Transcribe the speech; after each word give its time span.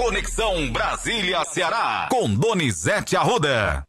Conexão 0.00 0.72
Brasília-Ceará, 0.72 2.08
com 2.10 2.34
Donizete 2.34 3.18
Arruda. 3.18 3.86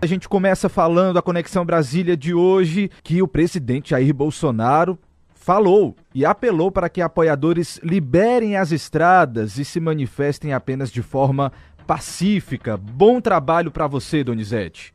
A 0.00 0.06
gente 0.06 0.26
começa 0.26 0.66
falando 0.66 1.18
a 1.18 1.22
Conexão 1.22 1.62
Brasília 1.62 2.16
de 2.16 2.32
hoje, 2.32 2.90
que 3.04 3.20
o 3.20 3.28
presidente 3.28 3.90
Jair 3.90 4.14
Bolsonaro 4.14 4.98
falou 5.34 5.94
e 6.14 6.24
apelou 6.24 6.72
para 6.72 6.88
que 6.88 7.02
apoiadores 7.02 7.78
liberem 7.82 8.56
as 8.56 8.72
estradas 8.72 9.58
e 9.58 9.64
se 9.64 9.78
manifestem 9.78 10.54
apenas 10.54 10.90
de 10.90 11.02
forma 11.02 11.52
pacífica. 11.86 12.78
Bom 12.78 13.20
trabalho 13.20 13.70
para 13.70 13.86
você, 13.86 14.24
Donizete. 14.24 14.94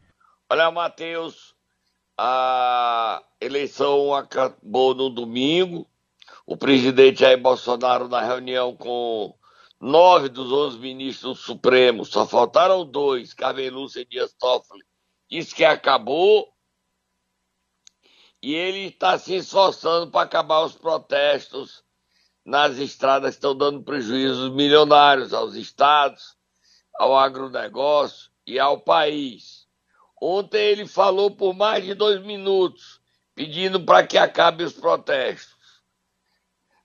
Olha, 0.50 0.72
Matheus, 0.72 1.54
a 2.18 3.22
eleição 3.40 4.12
acabou 4.12 4.96
no 4.96 5.12
domingo. 5.12 5.88
O 6.48 6.58
presidente 6.58 7.20
Jair 7.20 7.40
Bolsonaro, 7.40 8.08
na 8.08 8.24
reunião 8.24 8.76
com 8.76 9.37
nove 9.80 10.30
dos 10.30 10.52
onze 10.52 10.78
ministros 10.78 11.40
supremos, 11.40 12.10
só 12.10 12.26
faltaram 12.26 12.86
dois, 12.86 13.34
Carmen 13.34 13.70
Lúcia 13.70 14.02
e 14.02 14.06
Dias 14.06 14.34
Toffoli, 14.34 14.84
disse 15.30 15.54
que 15.54 15.64
acabou 15.64 16.52
e 18.42 18.54
ele 18.54 18.88
está 18.88 19.18
se 19.18 19.36
esforçando 19.36 20.12
para 20.12 20.22
acabar 20.22 20.64
os 20.64 20.76
protestos 20.76 21.84
nas 22.46 22.78
estradas 22.78 23.32
que 23.32 23.38
estão 23.38 23.56
dando 23.56 23.84
prejuízos 23.84 24.54
milionários 24.54 25.34
aos 25.34 25.56
estados, 25.56 26.38
ao 26.96 27.18
agronegócio 27.18 28.32
e 28.46 28.58
ao 28.58 28.80
país. 28.80 29.68
Ontem 30.22 30.58
ele 30.58 30.88
falou 30.88 31.30
por 31.30 31.54
mais 31.54 31.84
de 31.84 31.94
dois 31.94 32.22
minutos, 32.24 33.02
pedindo 33.36 33.84
para 33.84 34.06
que 34.08 34.18
acabe 34.18 34.64
os 34.64 34.74
protestos. 34.74 35.58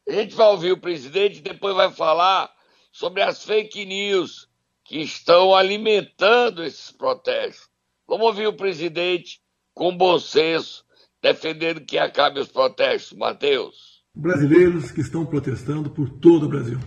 A 0.08 0.12
gente 0.12 0.34
vai 0.34 0.48
ouvir 0.48 0.72
o 0.72 0.80
presidente 0.80 1.38
e 1.38 1.42
depois 1.42 1.74
vai 1.76 1.90
falar 1.92 2.52
sobre 2.92 3.22
as 3.22 3.42
fake 3.42 3.84
news 3.86 4.46
que 4.84 5.00
estão 5.00 5.54
alimentando 5.54 6.62
esses 6.62 6.92
protestos. 6.92 7.68
Vamos 8.06 8.26
ouvir 8.26 8.46
o 8.46 8.52
presidente 8.52 9.40
com 9.74 9.96
bom 9.96 10.18
senso, 10.18 10.84
defendendo 11.22 11.80
que 11.80 11.96
acabe 11.98 12.38
os 12.38 12.48
protestos. 12.48 13.16
Matheus. 13.16 14.02
Brasileiros 14.14 14.90
que 14.90 15.00
estão 15.00 15.24
protestando 15.24 15.88
por 15.88 16.10
todo 16.10 16.44
o 16.44 16.48
Brasil. 16.48 16.78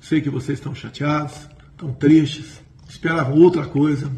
Sei 0.00 0.20
que 0.20 0.28
vocês 0.28 0.58
estão 0.58 0.74
chateados, 0.74 1.48
estão 1.70 1.94
tristes, 1.94 2.60
esperavam 2.88 3.38
outra 3.38 3.64
coisa. 3.64 4.10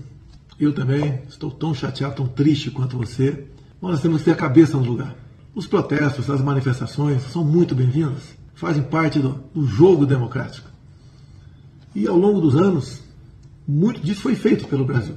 Eu 0.59 0.75
também 0.75 1.23
estou 1.29 1.51
tão 1.51 1.75
chateado, 1.75 2.17
tão 2.17 2.27
triste 2.27 2.71
quanto 2.71 2.97
você. 2.97 3.47
Nós 3.81 4.01
temos 4.01 4.21
que 4.21 4.25
ter 4.25 4.31
a 4.31 4.37
cabeça 4.37 4.79
no 4.79 4.85
lugar. 4.85 5.15
Os 5.55 5.67
protestos, 5.67 6.31
as 6.31 6.41
manifestações 6.41 7.23
são 7.25 7.45
muito 7.45 7.75
bem-vindas, 7.75 8.37
fazem 8.55 8.83
parte 8.83 9.19
do, 9.19 9.35
do 9.55 9.67
jogo 9.67 10.07
democrático. 10.07 10.76
E 11.97 12.07
ao 12.07 12.19
longo 12.19 12.43
dos 12.43 12.55
anos, 12.55 13.01
muito 13.67 14.03
disso 14.03 14.21
foi 14.21 14.35
feito 14.35 14.69
pelo 14.69 14.85
Brasil. 14.85 15.15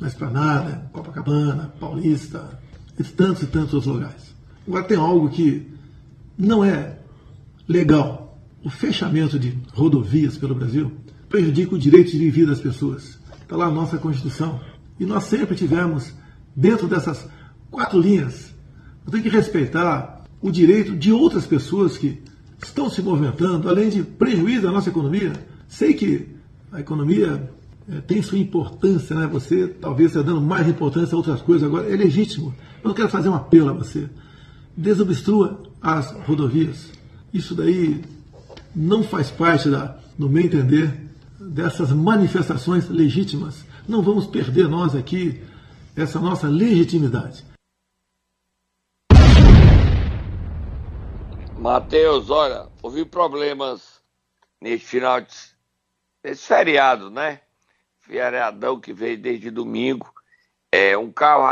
Na 0.00 0.08
Esplanada, 0.08 0.88
Copacabana, 0.90 1.74
Paulista, 1.78 2.58
e 2.98 3.04
tantos 3.04 3.42
e 3.42 3.46
tantos 3.46 3.74
outros 3.74 3.92
lugares. 3.92 4.34
Agora 4.66 4.84
tem 4.84 4.96
algo 4.96 5.28
que 5.28 5.70
não 6.38 6.64
é 6.64 7.00
legal. 7.68 8.40
O 8.64 8.70
fechamento 8.70 9.38
de 9.38 9.58
rodovias 9.74 10.38
pelo 10.38 10.54
Brasil 10.54 10.90
prejudica 11.28 11.74
o 11.74 11.78
direito 11.78 12.12
de 12.12 12.30
vida 12.30 12.52
das 12.52 12.62
pessoas. 12.62 13.18
Está 13.42 13.54
lá 13.54 13.66
a 13.66 13.70
nossa 13.70 13.98
Constituição. 13.98 14.58
E 14.98 15.04
nós 15.04 15.24
sempre 15.24 15.54
tivemos, 15.54 16.14
dentro 16.56 16.88
dessas 16.88 17.28
quatro 17.70 18.00
linhas, 18.00 18.54
temos 19.04 19.20
que 19.20 19.28
respeitar 19.28 20.24
o 20.40 20.50
direito 20.50 20.96
de 20.96 21.12
outras 21.12 21.46
pessoas 21.46 21.98
que 21.98 22.22
estão 22.64 22.88
se 22.88 23.02
movimentando, 23.02 23.68
além 23.68 23.90
de 23.90 24.02
prejuízo 24.02 24.66
à 24.66 24.72
nossa 24.72 24.88
economia, 24.88 25.34
Sei 25.68 25.94
que 25.94 26.28
a 26.72 26.80
economia 26.80 27.50
é, 27.88 28.00
tem 28.00 28.22
sua 28.22 28.38
importância, 28.38 29.14
né? 29.14 29.26
Você 29.26 29.68
talvez 29.68 30.10
está 30.10 30.22
dando 30.22 30.40
mais 30.40 30.66
importância 30.68 31.14
a 31.14 31.16
outras 31.16 31.40
coisas 31.40 31.66
agora. 31.66 31.92
É 31.92 31.96
legítimo. 31.96 32.54
Eu 32.82 32.94
quero 32.94 33.08
fazer 33.08 33.28
um 33.28 33.34
apelo 33.34 33.70
a 33.70 33.72
você. 33.72 34.08
Desobstrua 34.76 35.60
as 35.80 36.10
rodovias. 36.26 36.90
Isso 37.32 37.54
daí 37.54 38.04
não 38.74 39.02
faz 39.02 39.30
parte, 39.30 39.70
da, 39.70 39.98
no 40.18 40.28
meu 40.28 40.44
entender, 40.44 40.92
dessas 41.40 41.92
manifestações 41.92 42.88
legítimas. 42.88 43.64
Não 43.88 44.02
vamos 44.02 44.26
perder 44.26 44.68
nós 44.68 44.94
aqui 44.94 45.42
essa 45.94 46.20
nossa 46.20 46.48
legitimidade. 46.48 47.44
Mateus, 51.58 52.30
olha, 52.30 52.68
houve 52.82 53.04
problemas 53.04 54.00
neste 54.60 54.86
final 54.86 55.20
de 55.20 55.55
esse 56.26 56.46
feriado, 56.46 57.10
né? 57.10 57.40
Feriadão 58.00 58.80
que 58.80 58.92
veio 58.92 59.16
desde 59.16 59.50
domingo. 59.50 60.12
É, 60.70 60.96
um 60.96 61.12
carro 61.12 61.44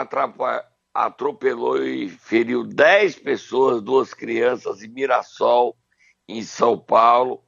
atropelou 0.92 1.82
e 1.84 2.08
feriu 2.08 2.64
10 2.64 3.16
pessoas, 3.20 3.82
duas 3.82 4.12
crianças 4.12 4.82
em 4.82 4.88
Mirassol, 4.88 5.76
em 6.28 6.42
São 6.42 6.78
Paulo. 6.78 7.44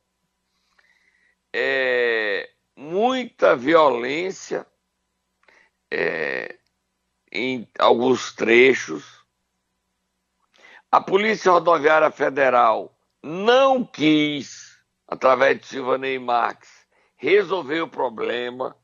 É, 1.53 2.51
muita 2.77 3.57
violência 3.57 4.67
é, 5.91 6.59
em 7.33 7.69
alguns 7.79 8.33
trechos. 8.33 9.25
A 10.91 11.01
Polícia 11.01 11.51
Rodoviária 11.51 12.11
Federal 12.11 12.97
não 13.23 13.85
quis, 13.85 14.79
através 15.09 15.61
de 15.61 15.67
Silvanei 15.67 16.19
Marques, 16.19 16.76
resolveu 17.17 17.85
o 17.85 17.91
problema, 17.91 18.77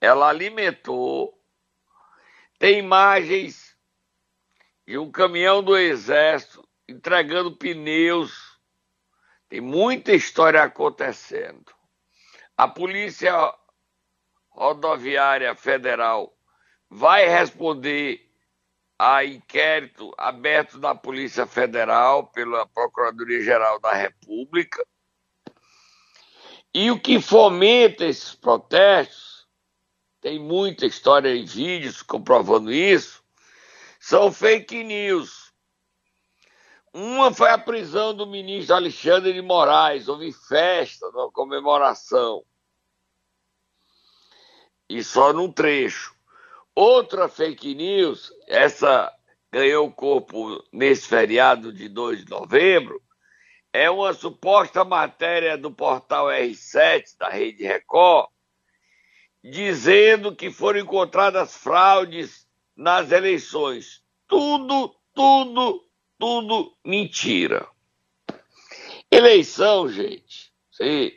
ela 0.00 0.28
alimentou. 0.28 1.38
Tem 2.58 2.78
imagens 2.78 3.76
de 4.86 4.98
um 4.98 5.10
caminhão 5.10 5.62
do 5.62 5.76
exército 5.76 6.66
entregando 6.88 7.56
pneus. 7.56 8.58
Tem 9.48 9.60
muita 9.60 10.12
história 10.12 10.62
acontecendo. 10.62 11.72
A 12.56 12.66
Polícia 12.66 13.32
Rodoviária 14.50 15.54
Federal 15.54 16.36
vai 16.90 17.28
responder 17.28 18.26
a 18.98 19.24
inquérito 19.24 20.12
aberto 20.18 20.78
da 20.78 20.94
Polícia 20.94 21.46
Federal 21.46 22.26
pela 22.26 22.66
Procuradoria-Geral 22.66 23.78
da 23.78 23.92
República 23.92 24.84
e 26.74 26.90
o 26.90 27.00
que 27.00 27.20
fomenta 27.20 28.04
esses 28.04 28.34
protestos, 28.34 29.46
tem 30.20 30.38
muita 30.38 30.86
história 30.86 31.34
e 31.34 31.44
vídeos 31.44 32.02
comprovando 32.02 32.72
isso, 32.72 33.22
são 34.00 34.32
fake 34.32 34.84
news. 34.84 35.52
Uma 36.92 37.32
foi 37.32 37.50
a 37.50 37.58
prisão 37.58 38.14
do 38.14 38.26
ministro 38.26 38.74
Alexandre 38.74 39.32
de 39.32 39.42
Moraes, 39.42 40.08
houve 40.08 40.32
festa, 40.32 41.06
uma 41.08 41.30
comemoração. 41.30 42.44
E 44.88 45.02
só 45.04 45.32
num 45.32 45.52
trecho. 45.52 46.14
Outra 46.74 47.28
fake 47.28 47.74
news, 47.74 48.32
essa 48.46 49.12
ganhou 49.52 49.90
corpo 49.92 50.62
nesse 50.72 51.08
feriado 51.08 51.72
de 51.72 51.88
2 51.88 52.24
de 52.24 52.30
novembro, 52.30 53.02
é 53.72 53.90
uma 53.90 54.12
suposta 54.12 54.84
matéria 54.84 55.56
do 55.56 55.70
portal 55.70 56.26
R7 56.26 57.16
da 57.18 57.28
Rede 57.28 57.64
Record, 57.64 58.28
dizendo 59.42 60.34
que 60.34 60.50
foram 60.50 60.80
encontradas 60.80 61.56
fraudes 61.56 62.46
nas 62.76 63.10
eleições. 63.12 64.02
Tudo, 64.26 64.94
tudo, 65.14 65.84
tudo 66.18 66.76
mentira. 66.84 67.68
Eleição, 69.10 69.88
gente, 69.88 70.52
sim, 70.70 71.12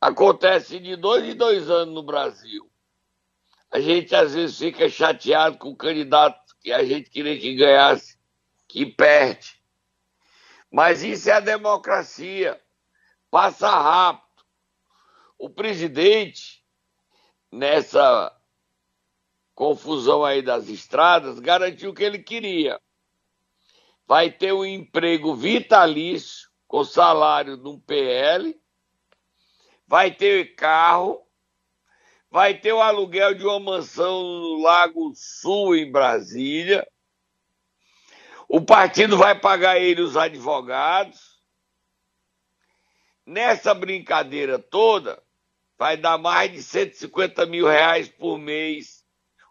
acontece 0.00 0.78
de 0.78 0.94
dois 0.96 1.24
em 1.24 1.34
dois 1.34 1.70
anos 1.70 1.94
no 1.94 2.02
Brasil. 2.02 2.70
A 3.70 3.80
gente 3.80 4.14
às 4.14 4.34
vezes 4.34 4.58
fica 4.58 4.88
chateado 4.88 5.58
com 5.58 5.70
o 5.70 5.76
candidato 5.76 6.54
que 6.60 6.72
a 6.72 6.84
gente 6.84 7.10
queria 7.10 7.38
que 7.38 7.54
ganhasse, 7.54 8.18
que 8.68 8.86
perde. 8.86 9.60
Mas 10.76 11.02
isso 11.02 11.30
é 11.30 11.32
a 11.32 11.40
democracia. 11.40 12.62
Passa 13.30 13.66
rápido. 13.66 14.44
O 15.38 15.48
presidente, 15.48 16.62
nessa 17.50 18.30
confusão 19.54 20.22
aí 20.22 20.42
das 20.42 20.68
estradas, 20.68 21.40
garantiu 21.40 21.92
o 21.92 21.94
que 21.94 22.04
ele 22.04 22.18
queria. 22.18 22.78
Vai 24.06 24.30
ter 24.30 24.52
um 24.52 24.66
emprego 24.66 25.34
vitalício 25.34 26.50
com 26.68 26.84
salário 26.84 27.56
num 27.56 27.80
PL, 27.80 28.54
vai 29.86 30.14
ter 30.14 30.56
carro, 30.56 31.26
vai 32.30 32.52
ter 32.52 32.74
o 32.74 32.82
aluguel 32.82 33.34
de 33.34 33.46
uma 33.46 33.58
mansão 33.58 34.22
no 34.22 34.62
Lago 34.62 35.10
Sul, 35.14 35.74
em 35.74 35.90
Brasília, 35.90 36.86
o 38.48 38.60
partido 38.60 39.16
vai 39.16 39.38
pagar 39.38 39.78
ele 39.78 40.00
os 40.00 40.16
advogados. 40.16 41.36
Nessa 43.24 43.74
brincadeira 43.74 44.58
toda, 44.58 45.20
vai 45.76 45.96
dar 45.96 46.16
mais 46.16 46.52
de 46.52 46.62
150 46.62 47.44
mil 47.46 47.66
reais 47.66 48.08
por 48.08 48.38
mês 48.38 49.04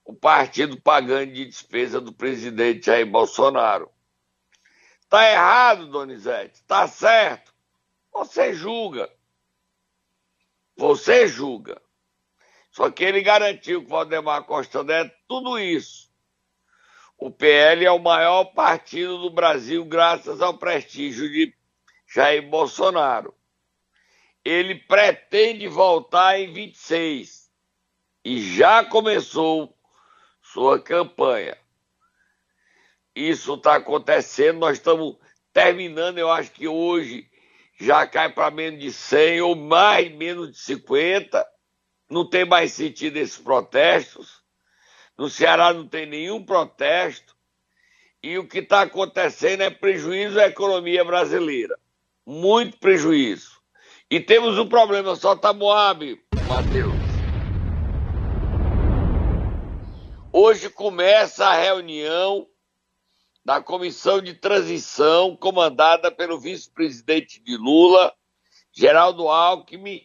o 0.05 0.13
partido 0.13 0.79
pagando 0.79 1.33
de 1.33 1.45
despesa 1.45 1.99
do 1.99 2.13
presidente 2.13 2.85
Jair 2.85 3.07
Bolsonaro. 3.07 3.91
Tá 5.09 5.29
errado, 5.29 5.87
Donizete? 5.87 6.63
Tá 6.63 6.87
certo? 6.87 7.53
Você 8.13 8.53
julga. 8.53 9.11
Você 10.77 11.27
julga. 11.27 11.81
Só 12.71 12.91
que 12.91 13.03
ele 13.03 13.21
garantiu 13.21 13.81
que 13.81 13.87
o 13.87 13.89
Valdemar 13.89 14.43
Costa 14.43 14.83
Neto 14.83 15.15
tudo 15.27 15.57
isso. 15.57 16.11
O 17.17 17.31
PL 17.31 17.85
é 17.85 17.91
o 17.91 17.99
maior 17.99 18.45
partido 18.45 19.17
do 19.17 19.29
Brasil 19.29 19.83
graças 19.85 20.41
ao 20.41 20.57
prestígio 20.57 21.29
de 21.29 21.53
Jair 22.07 22.47
Bolsonaro. 22.47 23.33
Ele 24.43 24.75
pretende 24.75 25.67
voltar 25.67 26.39
em 26.39 26.51
26 26.51 27.49
e 28.23 28.39
já 28.39 28.83
começou 28.83 29.75
sua 30.41 30.79
campanha. 30.79 31.57
Isso 33.15 33.55
está 33.55 33.75
acontecendo, 33.75 34.59
nós 34.59 34.77
estamos 34.77 35.17
terminando, 35.53 36.17
eu 36.17 36.29
acho 36.29 36.51
que 36.51 36.67
hoje 36.67 37.29
já 37.79 38.05
cai 38.05 38.31
para 38.31 38.51
menos 38.51 38.79
de 38.79 38.91
100 38.91 39.41
ou 39.41 39.55
mais 39.55 40.11
menos 40.13 40.51
de 40.51 40.59
50 40.59 41.45
não 42.09 42.27
tem 42.29 42.45
mais 42.45 42.71
sentido 42.73 43.17
esses 43.17 43.37
protestos. 43.37 44.43
No 45.17 45.29
Ceará 45.29 45.73
não 45.73 45.87
tem 45.87 46.05
nenhum 46.05 46.43
protesto. 46.43 47.35
E 48.21 48.37
o 48.37 48.47
que 48.47 48.59
está 48.59 48.81
acontecendo 48.81 49.61
é 49.61 49.69
prejuízo 49.69 50.39
à 50.39 50.47
economia 50.47 51.05
brasileira. 51.05 51.79
Muito 52.25 52.77
prejuízo. 52.79 53.61
E 54.09 54.19
temos 54.19 54.57
um 54.57 54.67
problema, 54.67 55.15
solta 55.15 55.53
Moab, 55.53 56.21
Matheus. 56.47 56.93
Hoje 60.33 60.69
começa 60.69 61.45
a 61.45 61.55
reunião 61.55 62.47
da 63.45 63.61
comissão 63.61 64.21
de 64.21 64.33
transição 64.33 65.35
comandada 65.35 66.11
pelo 66.11 66.39
vice-presidente 66.39 67.41
de 67.41 67.55
Lula, 67.55 68.13
Geraldo 68.73 69.29
Alckmin, 69.29 70.01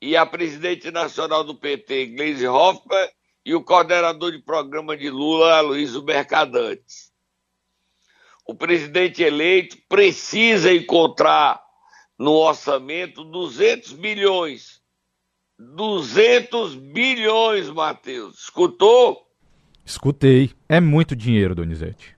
e 0.00 0.16
a 0.16 0.26
presidente 0.26 0.90
nacional 0.90 1.44
do 1.44 1.54
PT, 1.54 2.06
Gleisi 2.06 2.48
Hoffmann, 2.48 3.08
e 3.44 3.54
o 3.54 3.62
coordenador 3.62 4.32
de 4.32 4.38
programa 4.38 4.96
de 4.96 5.10
Lula, 5.10 5.60
Luiz 5.60 5.96
Mercadantes. 6.02 7.12
O 8.46 8.54
presidente 8.54 9.22
eleito 9.22 9.76
precisa 9.88 10.72
encontrar 10.72 11.62
no 12.18 12.32
orçamento 12.32 13.24
200 13.24 13.92
bilhões. 13.92 14.80
200 15.58 16.74
bilhões, 16.74 17.68
Matheus. 17.68 18.44
Escutou? 18.44 19.28
Escutei. 19.84 20.52
É 20.68 20.80
muito 20.80 21.14
dinheiro, 21.14 21.54
Donizete. 21.54 22.16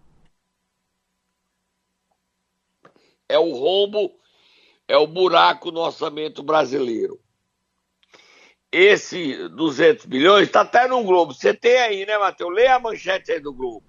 É 3.29 3.39
o 3.39 3.53
rombo, 3.53 4.13
é 4.87 4.97
o 4.97 5.07
buraco 5.07 5.71
no 5.71 5.81
orçamento 5.81 6.43
brasileiro 6.43 7.24
esse 8.75 9.49
200 9.51 10.05
bilhões 10.07 10.49
está 10.49 10.63
até 10.63 10.89
no 10.89 11.03
Globo. 11.05 11.33
Você 11.33 11.55
tem 11.55 11.77
aí, 11.79 12.05
né, 12.05 12.19
Matheus? 12.19 12.53
Lê 12.53 12.67
a 12.67 12.79
manchete 12.79 13.31
aí 13.31 13.41
do 13.41 13.53
Globo. 13.53 13.85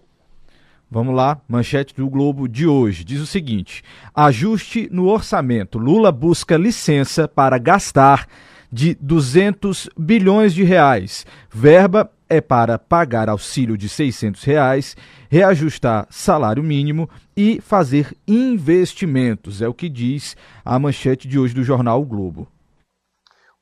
Vamos 0.89 1.15
lá, 1.15 1.41
manchete 1.47 1.95
do 1.95 2.07
Globo 2.07 2.47
de 2.47 2.67
hoje. 2.67 3.03
Diz 3.03 3.19
o 3.19 3.25
seguinte: 3.25 3.83
ajuste 4.13 4.87
no 4.91 5.07
orçamento. 5.07 5.79
Lula 5.79 6.11
busca 6.11 6.55
licença 6.55 7.27
para 7.27 7.57
gastar 7.57 8.27
de 8.71 8.93
200 9.01 9.89
bilhões 9.97 10.53
de 10.53 10.63
reais. 10.63 11.25
Verba 11.49 12.11
é 12.29 12.39
para 12.39 12.77
pagar 12.77 13.27
auxílio 13.27 13.77
de 13.77 13.89
600 13.89 14.43
reais, 14.43 14.95
reajustar 15.29 16.05
salário 16.11 16.63
mínimo 16.63 17.09
e 17.35 17.59
fazer 17.59 18.15
investimentos. 18.27 19.61
É 19.61 19.67
o 19.67 19.73
que 19.73 19.89
diz 19.89 20.37
a 20.63 20.77
manchete 20.77 21.27
de 21.27 21.39
hoje 21.39 21.55
do 21.55 21.63
jornal 21.63 22.01
o 22.01 22.05
Globo 22.05 22.47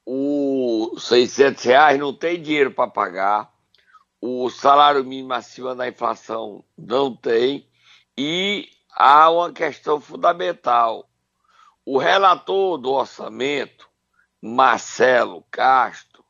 o 0.05 0.97
600 0.99 1.63
reais 1.63 1.99
não 1.99 2.13
tem 2.13 2.41
dinheiro 2.41 2.71
para 2.71 2.89
pagar, 2.89 3.53
o 4.21 4.49
salário 4.49 5.03
mínimo 5.03 5.33
acima 5.33 5.75
da 5.75 5.87
inflação 5.87 6.63
não 6.77 7.15
tem, 7.15 7.67
e 8.17 8.69
há 8.91 9.29
uma 9.29 9.51
questão 9.51 9.99
fundamental. 9.99 11.09
O 11.85 11.97
relator 11.97 12.77
do 12.77 12.91
orçamento, 12.91 13.89
Marcelo 14.41 15.43
Castro, 15.51 16.23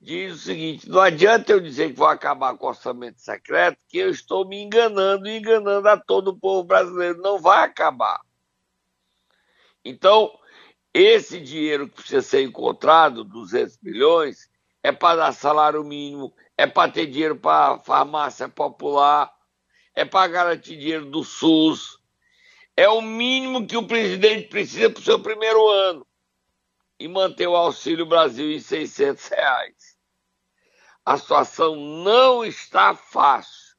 diz 0.00 0.34
o 0.34 0.38
seguinte: 0.38 0.88
não 0.88 1.00
adianta 1.00 1.52
eu 1.52 1.60
dizer 1.60 1.88
que 1.88 1.98
vou 1.98 2.06
acabar 2.06 2.56
com 2.56 2.66
o 2.66 2.68
orçamento 2.68 3.20
secreto, 3.20 3.78
que 3.88 3.98
eu 3.98 4.10
estou 4.10 4.46
me 4.46 4.62
enganando 4.62 5.28
e 5.28 5.38
enganando 5.38 5.88
a 5.88 5.96
todo 5.96 6.28
o 6.28 6.38
povo 6.38 6.64
brasileiro. 6.64 7.20
Não 7.20 7.38
vai 7.38 7.64
acabar. 7.64 8.20
Então, 9.84 10.30
esse 10.92 11.40
dinheiro 11.40 11.88
que 11.88 11.96
precisa 11.96 12.22
ser 12.22 12.42
encontrado, 12.42 13.24
200 13.24 13.78
milhões, 13.82 14.50
é 14.82 14.90
para 14.90 15.16
dar 15.16 15.32
salário 15.32 15.84
mínimo, 15.84 16.34
é 16.56 16.66
para 16.66 16.90
ter 16.90 17.06
dinheiro 17.06 17.36
para 17.36 17.78
farmácia 17.78 18.48
popular, 18.48 19.32
é 19.94 20.04
para 20.04 20.28
garantir 20.28 20.76
dinheiro 20.76 21.06
do 21.06 21.22
SUS. 21.22 21.98
É 22.76 22.88
o 22.88 23.00
mínimo 23.00 23.66
que 23.66 23.76
o 23.76 23.86
presidente 23.86 24.48
precisa 24.48 24.90
para 24.90 25.00
o 25.00 25.04
seu 25.04 25.20
primeiro 25.20 25.68
ano 25.68 26.06
e 26.98 27.06
manter 27.06 27.46
o 27.46 27.56
Auxílio 27.56 28.06
Brasil 28.06 28.50
em 28.50 28.58
600 28.60 29.28
reais. 29.28 29.96
A 31.04 31.16
situação 31.16 31.76
não 31.76 32.44
está 32.44 32.94
fácil. 32.94 33.70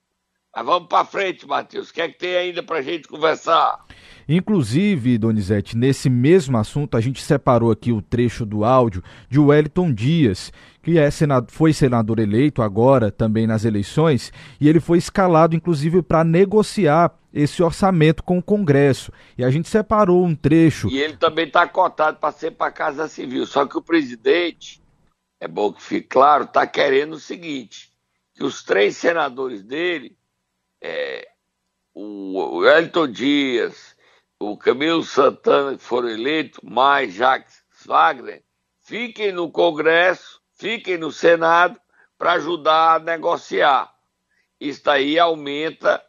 Mas 0.53 0.65
vamos 0.65 0.89
para 0.89 1.05
frente, 1.05 1.47
Matheus. 1.47 1.89
O 1.89 1.93
que 1.93 2.01
é 2.01 2.09
que 2.09 2.17
tem 2.17 2.35
ainda 2.35 2.61
para 2.61 2.79
a 2.79 2.81
gente 2.81 3.07
conversar? 3.07 3.85
Inclusive, 4.33 5.17
Donizete, 5.17 5.75
nesse 5.75 6.09
mesmo 6.09 6.57
assunto, 6.57 6.95
a 6.95 7.01
gente 7.01 7.21
separou 7.21 7.69
aqui 7.69 7.91
o 7.91 8.01
trecho 8.01 8.45
do 8.45 8.63
áudio 8.63 9.03
de 9.29 9.37
Wellington 9.37 9.93
Dias, 9.93 10.53
que 10.81 10.97
é 10.97 11.11
senado, 11.11 11.51
foi 11.51 11.73
senador 11.73 12.17
eleito 12.17 12.61
agora 12.61 13.11
também 13.11 13.45
nas 13.45 13.65
eleições, 13.65 14.31
e 14.59 14.69
ele 14.69 14.79
foi 14.79 14.97
escalado, 14.97 15.53
inclusive, 15.53 16.01
para 16.01 16.23
negociar 16.23 17.13
esse 17.33 17.61
orçamento 17.61 18.23
com 18.23 18.37
o 18.37 18.43
Congresso. 18.43 19.11
E 19.37 19.43
a 19.43 19.49
gente 19.49 19.67
separou 19.67 20.23
um 20.23 20.33
trecho. 20.33 20.87
E 20.89 20.97
ele 20.97 21.17
também 21.17 21.47
está 21.47 21.67
cotado 21.67 22.17
para 22.17 22.31
ser 22.31 22.51
para 22.51 22.67
a 22.67 22.71
Casa 22.71 23.09
Civil. 23.09 23.45
Só 23.45 23.65
que 23.65 23.77
o 23.77 23.81
presidente, 23.81 24.81
é 25.41 25.47
bom 25.47 25.73
que 25.73 25.81
fique 25.83 26.07
claro, 26.07 26.45
está 26.45 26.65
querendo 26.65 27.13
o 27.13 27.19
seguinte: 27.19 27.91
que 28.33 28.45
os 28.45 28.63
três 28.63 28.95
senadores 28.95 29.61
dele, 29.61 30.15
é, 30.81 31.27
o 31.93 32.59
Wellington 32.59 33.07
Dias, 33.07 33.90
o 34.41 34.57
Camilo 34.57 35.03
Santana, 35.03 35.77
que 35.77 35.83
foram 35.83 36.09
eleitos, 36.09 36.59
mais 36.63 37.13
Jacques 37.13 37.63
Wagner, 37.85 38.43
fiquem 38.79 39.31
no 39.31 39.51
Congresso, 39.51 40.41
fiquem 40.55 40.97
no 40.97 41.11
Senado 41.11 41.79
para 42.17 42.33
ajudar 42.33 42.95
a 42.95 42.99
negociar. 42.99 43.93
Isso 44.59 44.89
aí 44.89 45.19
aumenta 45.19 46.03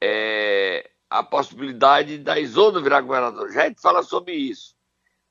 é, 0.00 0.90
a 1.08 1.22
possibilidade 1.22 2.18
da 2.18 2.40
Isolda 2.40 2.80
virar 2.80 3.02
governador. 3.02 3.52
Já 3.52 3.62
a 3.62 3.68
gente 3.68 3.80
fala 3.80 4.02
sobre 4.02 4.34
isso. 4.34 4.74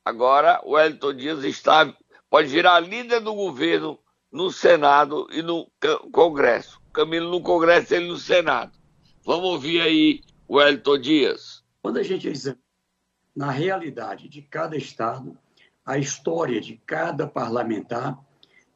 Agora, 0.02 0.60
o 0.64 0.72
Wellington 0.72 1.12
Dias 1.12 1.44
está, 1.44 1.94
pode 2.30 2.48
virar 2.48 2.80
líder 2.80 3.20
do 3.20 3.34
governo 3.34 3.98
no 4.32 4.50
Senado 4.50 5.28
e 5.30 5.42
no 5.42 5.70
Congresso. 6.10 6.80
Camilo 6.90 7.30
no 7.30 7.42
Congresso 7.42 7.94
ele 7.94 8.08
no 8.08 8.16
Senado. 8.16 8.72
Vamos 9.26 9.44
ouvir 9.44 9.82
aí 9.82 10.22
o 10.48 10.56
Wellington 10.56 10.98
Dias. 10.98 11.59
Quando 11.82 11.98
a 11.98 12.02
gente 12.02 12.28
examina 12.28 12.60
na 13.34 13.50
realidade 13.50 14.28
de 14.28 14.42
cada 14.42 14.76
estado, 14.76 15.36
a 15.84 15.98
história 15.98 16.60
de 16.60 16.80
cada 16.84 17.26
parlamentar, 17.26 18.18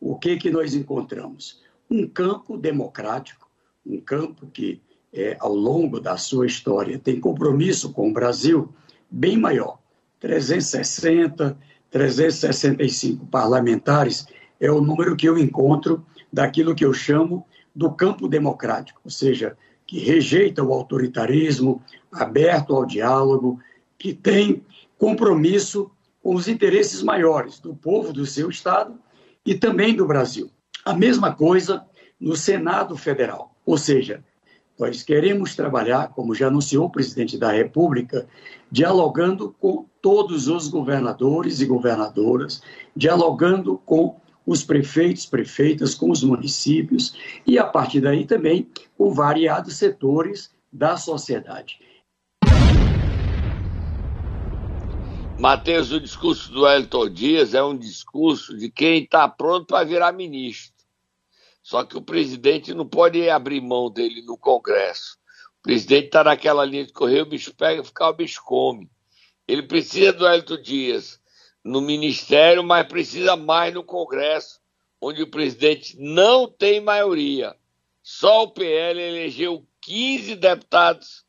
o 0.01 0.19
que 0.19 0.37
que 0.37 0.51
nós 0.51 0.75
encontramos? 0.75 1.63
Um 1.91 2.09
campo 2.09 2.57
democrático, 2.57 3.49
um 3.85 4.01
campo 4.01 4.47
que 4.47 4.81
é, 5.13 5.37
ao 5.39 5.55
longo 5.55 6.01
da 6.01 6.17
sua 6.17 6.47
história 6.47 6.99
tem 6.99 7.21
compromisso 7.21 7.93
com 7.93 8.09
o 8.09 8.13
Brasil 8.13 8.73
bem 9.11 9.37
maior. 9.37 9.79
360, 10.19 11.57
365 11.91 13.27
parlamentares 13.27 14.27
é 14.59 14.71
o 14.71 14.81
número 14.81 15.15
que 15.15 15.29
eu 15.29 15.39
encontro 15.39 16.05
daquilo 16.33 16.75
que 16.75 16.85
eu 16.85 16.93
chamo 16.93 17.47
do 17.75 17.93
campo 17.93 18.29
democrático, 18.29 19.01
ou 19.05 19.11
seja, 19.11 19.57
que 19.95 20.01
rejeita 20.01 20.61
o 20.61 20.73
autoritarismo, 20.73 21.81
aberto 22.11 22.75
ao 22.75 22.85
diálogo, 22.85 23.61
que 23.97 24.13
tem 24.13 24.61
compromisso 24.99 25.89
com 26.21 26.35
os 26.35 26.49
interesses 26.49 27.01
maiores 27.01 27.61
do 27.61 27.77
povo 27.77 28.13
do 28.13 28.27
seu 28.27 28.51
Estado 28.51 28.99
e 29.47 29.55
também 29.55 29.95
do 29.95 30.05
Brasil. 30.05 30.51
A 30.85 30.95
mesma 30.95 31.33
coisa 31.33 31.87
no 32.19 32.35
Senado 32.35 32.97
Federal, 32.97 33.55
ou 33.65 33.79
seja, 33.79 34.25
Nós 34.79 35.03
queremos 35.05 35.55
trabalhar, 35.55 36.09
como 36.09 36.35
já 36.35 36.49
anunciou 36.49 36.87
o 36.87 36.91
presidente 36.91 37.39
da 37.39 37.53
República, 37.53 38.27
dialogando 38.71 39.55
com 39.61 39.87
todos 40.03 40.49
os 40.49 40.67
governadores 40.69 41.61
e 41.61 41.67
governadoras, 41.67 42.61
dialogando 42.95 43.79
com 43.87 44.17
os 44.47 44.63
prefeitos, 44.63 45.27
prefeitas, 45.27 45.95
com 45.95 46.11
os 46.11 46.23
municípios 46.23 47.15
e, 47.47 47.59
a 47.59 47.65
partir 47.65 48.01
daí, 48.01 48.27
também 48.27 48.69
com 48.97 49.13
variados 49.13 49.77
setores 49.77 50.51
da 50.73 50.97
sociedade. 50.97 51.79
Matheus, 55.39 55.91
o 55.91 56.01
discurso 56.01 56.53
do 56.53 56.67
Elton 56.67 57.11
Dias 57.11 57.55
é 57.55 57.63
um 57.63 57.77
discurso 57.77 58.57
de 58.57 58.71
quem 58.71 59.03
está 59.03 59.29
pronto 59.29 59.67
para 59.67 59.85
virar 59.85 60.13
ministro. 60.13 60.73
Só 61.63 61.83
que 61.83 61.97
o 61.97 62.03
presidente 62.03 62.73
não 62.73 62.87
pode 62.87 63.29
abrir 63.29 63.61
mão 63.61 63.91
dele 63.91 64.23
no 64.23 64.37
Congresso. 64.37 65.19
O 65.59 65.63
presidente 65.63 66.07
está 66.07 66.23
naquela 66.23 66.65
linha 66.65 66.87
de 66.87 66.93
correr, 66.93 67.23
o 67.23 67.27
bicho 67.27 67.55
pega, 67.55 67.83
ficar 67.83 68.11
o 68.11 68.15
bicho 68.15 68.43
come. 68.45 68.89
Ele 69.49 69.63
precisa 69.63 70.13
do 70.13 70.27
Elton 70.27 70.61
Dias 70.61 71.21
no 71.65 71.81
Ministério, 71.81 72.63
mas 72.63 72.87
precisa 72.87 73.37
mais 73.37 73.73
no 73.73 73.83
Congresso, 73.83 74.61
onde 75.01 75.23
o 75.23 75.31
presidente 75.31 75.97
não 75.99 76.47
tem 76.47 76.81
maioria. 76.81 77.57
Só 78.03 78.43
o 78.43 78.51
PL 78.51 79.01
elegeu 79.01 79.67
15 79.81 80.37
deputados 80.37 81.25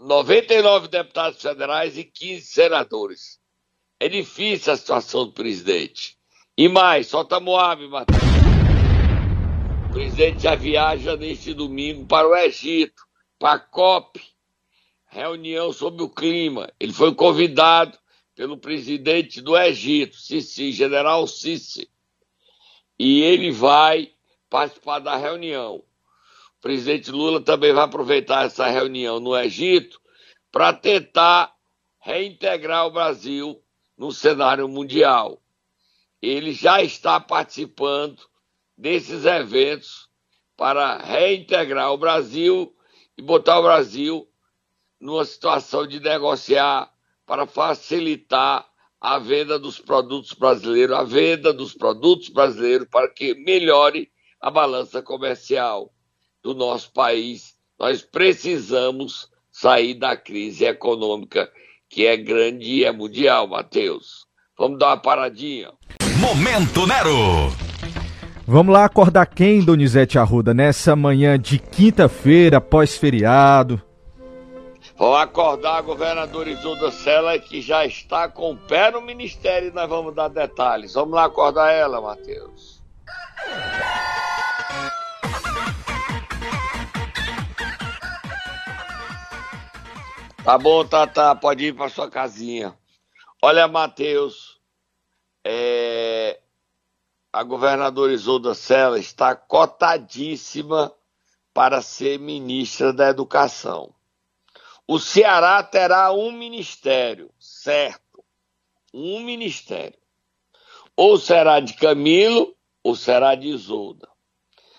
99 0.00 0.88
deputados 0.88 1.40
federais 1.40 1.96
e 1.96 2.04
15 2.04 2.46
senadores. 2.46 3.38
É 4.00 4.08
difícil 4.08 4.72
a 4.72 4.76
situação 4.76 5.26
do 5.26 5.32
presidente. 5.32 6.16
E 6.56 6.68
mais, 6.68 7.08
solta 7.08 7.40
Moab, 7.40 7.86
Matheus. 7.88 8.20
O 9.88 9.92
presidente 9.92 10.42
já 10.42 10.54
viaja 10.54 11.16
neste 11.16 11.54
domingo 11.54 12.06
para 12.06 12.28
o 12.28 12.34
Egito, 12.34 13.02
para 13.38 13.54
a 13.54 13.58
COP, 13.58 14.20
reunião 15.06 15.72
sobre 15.72 16.02
o 16.02 16.10
clima. 16.10 16.72
Ele 16.78 16.92
foi 16.92 17.14
convidado 17.14 17.96
pelo 18.34 18.58
presidente 18.58 19.40
do 19.40 19.56
Egito, 19.56 20.16
Sisi, 20.16 20.72
general 20.72 21.26
Sisi. 21.26 21.88
E 22.98 23.22
ele 23.22 23.50
vai 23.50 24.12
participar 24.48 24.98
da 24.98 25.16
reunião 25.16 25.84
presidente 26.64 27.10
Lula 27.10 27.42
também 27.42 27.74
vai 27.74 27.84
aproveitar 27.84 28.46
essa 28.46 28.66
reunião 28.66 29.20
no 29.20 29.36
Egito 29.36 30.00
para 30.50 30.72
tentar 30.72 31.54
reintegrar 32.00 32.86
o 32.86 32.90
Brasil 32.90 33.62
no 33.98 34.10
cenário 34.10 34.66
mundial. 34.66 35.42
Ele 36.22 36.54
já 36.54 36.82
está 36.82 37.20
participando 37.20 38.18
desses 38.78 39.26
eventos 39.26 40.08
para 40.56 40.96
reintegrar 40.96 41.92
o 41.92 41.98
Brasil 41.98 42.74
e 43.14 43.20
botar 43.20 43.58
o 43.58 43.64
Brasil 43.64 44.26
numa 44.98 45.26
situação 45.26 45.86
de 45.86 46.00
negociar 46.00 46.90
para 47.26 47.46
facilitar 47.46 48.66
a 49.00 49.18
venda 49.18 49.58
dos 49.58 49.78
produtos 49.78 50.32
brasileiros, 50.32 50.96
a 50.96 51.04
venda 51.04 51.52
dos 51.52 51.74
produtos 51.74 52.28
brasileiros 52.28 52.88
para 52.90 53.08
que 53.08 53.34
melhore 53.34 54.10
a 54.40 54.50
balança 54.50 55.02
comercial 55.02 55.92
do 56.42 56.54
nosso 56.54 56.92
país. 56.92 57.54
Nós 57.78 58.02
precisamos 58.02 59.28
sair 59.50 59.94
da 59.94 60.16
crise 60.16 60.64
econômica 60.64 61.50
que 61.88 62.06
é 62.06 62.16
grande 62.16 62.66
e 62.66 62.84
é 62.84 62.90
mundial, 62.90 63.46
Matheus. 63.46 64.26
Vamos 64.58 64.78
dar 64.78 64.88
uma 64.88 64.96
paradinha. 64.96 65.70
Momento 66.18 66.86
Nero. 66.86 67.52
Vamos 68.46 68.72
lá 68.72 68.84
acordar 68.84 69.26
quem, 69.26 69.64
Donizete 69.64 70.18
Arruda, 70.18 70.52
nessa 70.52 70.94
manhã 70.94 71.38
de 71.38 71.58
quinta-feira, 71.58 72.60
pós-feriado? 72.60 73.80
Vamos 74.96 75.18
acordar 75.18 75.78
a 75.78 75.82
governadora 75.82 76.48
Isolda 76.48 76.92
Sela, 76.92 77.36
que 77.36 77.60
já 77.60 77.84
está 77.84 78.28
com 78.28 78.52
o 78.52 78.56
pé 78.56 78.92
no 78.92 79.00
ministério 79.00 79.68
e 79.68 79.72
nós 79.72 79.88
vamos 79.88 80.14
dar 80.14 80.28
detalhes. 80.28 80.94
Vamos 80.94 81.14
lá 81.14 81.24
acordar 81.24 81.72
ela, 81.72 82.00
Matheus. 82.00 82.80
Tá 90.44 90.58
bom, 90.58 90.84
Tata, 90.84 91.34
pode 91.34 91.64
ir 91.64 91.74
para 91.74 91.88
sua 91.88 92.10
casinha. 92.10 92.76
Olha, 93.40 93.66
Matheus, 93.66 94.60
é... 95.42 96.38
a 97.32 97.42
governadora 97.42 98.12
Isolda 98.12 98.54
Sela 98.54 98.98
está 98.98 99.34
cotadíssima 99.34 100.92
para 101.54 101.80
ser 101.80 102.18
ministra 102.18 102.92
da 102.92 103.08
Educação. 103.08 103.93
O 104.86 104.98
Ceará 104.98 105.62
terá 105.62 106.12
um 106.12 106.30
ministério, 106.30 107.30
certo? 107.38 108.24
Um 108.92 109.20
ministério. 109.20 109.98
Ou 110.96 111.18
será 111.18 111.60
de 111.60 111.74
Camilo, 111.74 112.54
ou 112.82 112.94
será 112.94 113.34
de 113.34 113.48
Isolda. 113.48 114.08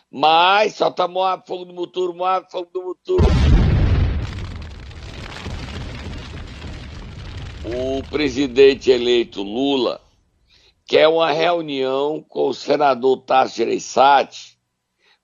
Mas 0.10 0.76
só 0.76 0.92
tá 0.92 1.08
Moab, 1.08 1.46
fogo 1.46 1.66
do 1.66 1.74
Muturo, 1.74 2.14
Moab, 2.14 2.50
fogo 2.50 2.70
do 2.72 2.84
Muturo. 2.84 3.26
o 7.66 8.04
presidente 8.10 8.92
eleito 8.92 9.42
Lula 9.42 10.00
quer 10.86 11.08
uma 11.08 11.32
reunião 11.32 12.22
com 12.22 12.50
o 12.50 12.54
senador 12.54 13.24
Tasso 13.24 13.56
Gereissati 13.58 14.60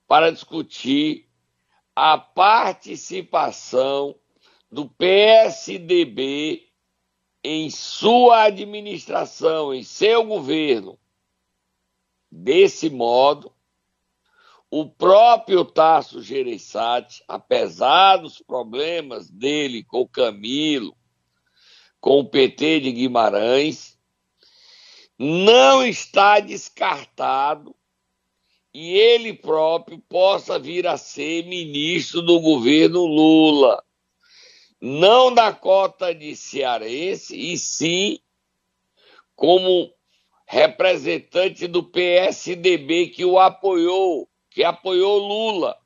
para 0.07 0.31
discutir 0.31 1.27
a 1.95 2.17
participação 2.17 4.15
do 4.71 4.87
PSDB 4.87 6.67
em 7.43 7.69
sua 7.69 8.43
administração, 8.43 9.73
em 9.73 9.83
seu 9.83 10.23
governo. 10.23 10.97
Desse 12.31 12.89
modo, 12.89 13.53
o 14.69 14.87
próprio 14.87 15.65
Tasso 15.65 16.21
Gereissati, 16.21 17.21
apesar 17.27 18.17
dos 18.17 18.39
problemas 18.39 19.29
dele 19.29 19.83
com 19.83 20.01
o 20.01 20.07
Camilo, 20.07 20.95
com 21.99 22.19
o 22.19 22.29
PT 22.29 22.79
de 22.79 22.91
Guimarães, 22.93 23.99
não 25.19 25.85
está 25.85 26.39
descartado 26.39 27.75
e 28.73 28.93
ele 28.93 29.33
próprio 29.33 29.99
possa 29.99 30.57
vir 30.57 30.87
a 30.87 30.95
ser 30.95 31.45
ministro 31.45 32.21
do 32.21 32.39
governo 32.39 33.05
Lula. 33.05 33.83
Não 34.81 35.33
da 35.33 35.53
cota 35.53 36.13
de 36.13 36.35
cearense, 36.35 37.37
e 37.37 37.57
sim 37.57 38.19
como 39.35 39.93
representante 40.47 41.67
do 41.67 41.83
PSDB 41.83 43.09
que 43.09 43.23
o 43.23 43.39
apoiou, 43.39 44.27
que 44.49 44.63
apoiou 44.63 45.19
Lula. 45.19 45.77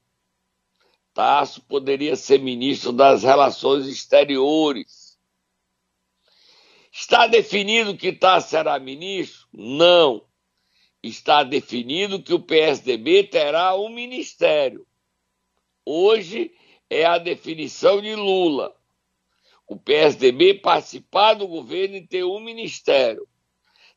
Tasso 1.14 1.62
poderia 1.62 2.16
ser 2.16 2.40
ministro 2.40 2.92
das 2.92 3.24
Relações 3.24 3.88
Exteriores 3.88 5.06
Está 6.98 7.28
definido 7.28 7.98
que 7.98 8.14
Tassi 8.14 8.52
será 8.52 8.80
ministro? 8.80 9.46
Não. 9.52 10.26
Está 11.04 11.44
definido 11.44 12.24
que 12.24 12.34
o 12.34 12.40
PSDB 12.40 13.26
terá 13.26 13.76
um 13.76 13.90
ministério. 13.90 14.88
Hoje 15.86 16.54
é 16.90 17.04
a 17.04 17.18
definição 17.18 18.02
de 18.02 18.16
Lula. 18.16 18.74
O 19.68 19.78
PSDB 19.78 20.56
participar 20.56 21.34
do 21.34 21.48
governo 21.48 21.96
e 21.96 22.08
ter 22.08 22.24
um 22.24 22.40
ministério. 22.40 23.28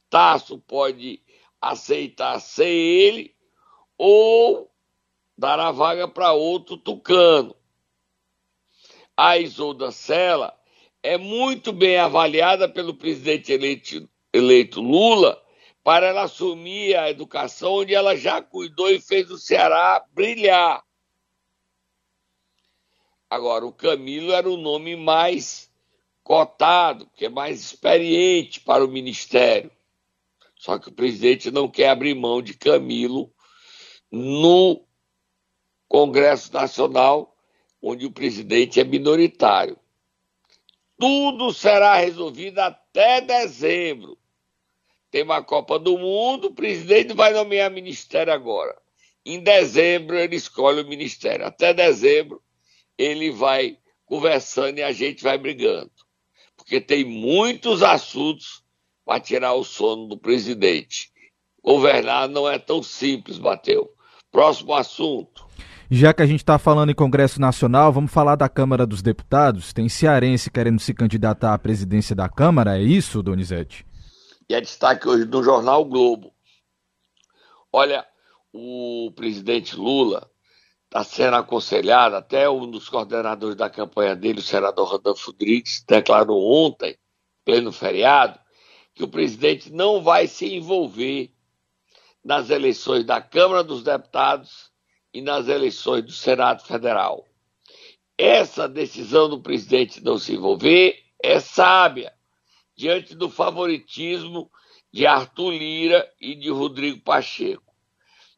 Tasso 0.09 0.59
pode 0.59 1.23
aceitar 1.61 2.41
ser 2.41 2.69
ele 2.69 3.35
ou 3.97 4.71
dar 5.37 5.61
a 5.61 5.71
vaga 5.71 6.09
para 6.09 6.33
outro 6.33 6.77
tucano. 6.77 7.55
A 9.17 9.39
Isolda 9.39 9.91
Sela 9.91 10.59
é 11.03 11.19
muito 11.19 11.73
bem 11.73 11.99
avaliada 11.99 12.69
pelo 12.69 12.95
presidente 12.95 13.53
eleito, 13.53 14.09
eleito 14.33 14.81
Lula 14.81 15.43
para 15.89 16.09
ela 16.09 16.25
assumir 16.25 16.95
a 16.97 17.09
educação 17.09 17.77
onde 17.77 17.95
ela 17.95 18.15
já 18.15 18.43
cuidou 18.43 18.91
e 18.91 19.01
fez 19.01 19.31
o 19.31 19.39
Ceará 19.39 20.05
brilhar. 20.13 20.85
Agora, 23.31 23.67
o 23.67 23.73
Camilo 23.73 24.33
era 24.33 24.49
o 24.49 24.57
nome 24.57 24.97
mais 24.97 25.71
cotado, 26.23 27.09
que 27.15 27.27
é 27.27 27.29
mais 27.29 27.61
experiente 27.61 28.61
para 28.61 28.85
o 28.85 28.89
ministério. 28.89 29.71
Só 30.57 30.79
que 30.79 30.89
o 30.89 30.93
presidente 30.93 31.51
não 31.51 31.69
quer 31.69 31.91
abrir 31.91 32.15
mão 32.15 32.43
de 32.43 32.55
Camilo 32.55 33.33
no 34.11 34.83
Congresso 35.87 36.53
Nacional, 36.53 37.37
onde 37.83 38.07
o 38.07 38.11
presidente 38.11 38.81
é 38.81 38.85
minoritário. 38.85 39.79
Tudo 40.99 41.53
será 41.53 41.97
resolvido 41.97 42.59
até 42.59 43.21
dezembro. 43.21 44.19
Tem 45.11 45.23
uma 45.23 45.43
Copa 45.43 45.79
do 45.79 45.97
Mundo, 45.97 46.49
o 46.49 46.55
presidente 46.55 47.15
vai 47.15 47.33
nomear 47.33 47.71
ministério 47.71 48.33
agora. 48.33 48.77
Em 49.25 49.41
dezembro 49.41 50.19
ele 50.19 50.37
escolhe 50.37 50.81
o 50.81 50.89
ministério. 50.89 51.47
Até 51.47 51.73
dezembro 51.73 52.43
ele 52.99 53.31
vai 53.31 53.79
conversando 54.05 54.79
e 54.79 54.83
a 54.83 54.93
gente 54.93 55.23
vai 55.23 55.39
brigando. 55.39 55.91
Porque 56.57 56.81
tem 56.81 57.05
muitos 57.05 57.83
assuntos 57.83 58.63
para 59.05 59.21
tirar 59.21 59.55
o 59.55 59.65
sono 59.65 60.09
do 60.09 60.19
presidente. 60.19 61.11
Governar 61.63 62.29
não 62.29 62.49
é 62.49 62.59
tão 62.59 62.83
simples, 62.83 63.39
Bateu. 63.39 63.89
Próximo 64.31 64.75
assunto. 64.75 65.47
Já 65.91 66.13
que 66.13 66.23
a 66.23 66.27
gente 66.27 66.41
está 66.41 66.59
falando 66.59 66.91
em 66.91 66.95
Congresso 66.95 67.41
Nacional, 67.41 67.91
vamos 67.91 68.13
falar 68.13 68.37
da 68.37 68.49
Câmara 68.49 68.87
dos 68.87 69.01
Deputados. 69.01 69.73
Tem 69.73 69.89
cearense 69.89 70.51
querendo 70.51 70.79
se 70.79 70.93
candidatar 70.93 71.55
à 71.55 71.59
presidência 71.59 72.15
da 72.15 72.29
Câmara, 72.29 72.79
é 72.79 72.83
isso, 72.83 73.23
Donizete? 73.23 73.87
E 74.51 74.55
é 74.55 74.61
destaque 74.61 75.09
hoje 75.09 75.25
no 75.25 75.43
jornal 75.43 75.85
Globo. 75.87 76.33
Olha, 77.73 78.05
o 78.53 79.11
presidente 79.17 79.77
Lula 79.77 80.31
está 80.89 81.05
sendo 81.05 81.37
aconselhado, 81.37 82.17
até 82.17 82.49
um 82.49 82.69
dos 82.69 82.89
coordenadores 82.89 83.55
da 83.55 83.69
campanha 83.69 84.17
dele, 84.17 84.41
o 84.41 84.43
senador 84.43 84.89
Rodolfo 84.89 85.31
Rodrigues, 85.31 85.85
declarou 85.87 86.43
ontem, 86.43 86.97
pleno 87.45 87.71
feriado, 87.71 88.41
que 88.95 89.05
o 89.05 89.09
presidente 89.09 89.71
não 89.71 90.03
vai 90.03 90.27
se 90.27 90.47
envolver 90.55 91.31
nas 92.25 92.49
eleições 92.49 93.05
da 93.05 93.21
Câmara 93.21 93.63
dos 93.63 93.83
Deputados 93.83 94.73
e 95.13 95.21
nas 95.21 95.47
eleições 95.47 96.03
do 96.05 96.13
Senado 96.13 96.65
Federal. 96.65 97.25
Essa 98.17 98.67
decisão 98.67 99.29
do 99.29 99.41
presidente 99.41 100.03
não 100.03 100.19
se 100.19 100.35
envolver 100.35 100.99
é 101.23 101.39
sábia, 101.39 102.13
diante 102.75 103.15
do 103.15 103.29
favoritismo 103.29 104.51
de 104.93 105.07
Arthur 105.07 105.53
Lira 105.53 106.11
e 106.21 106.35
de 106.35 106.49
Rodrigo 106.51 107.01
Pacheco. 107.01 107.75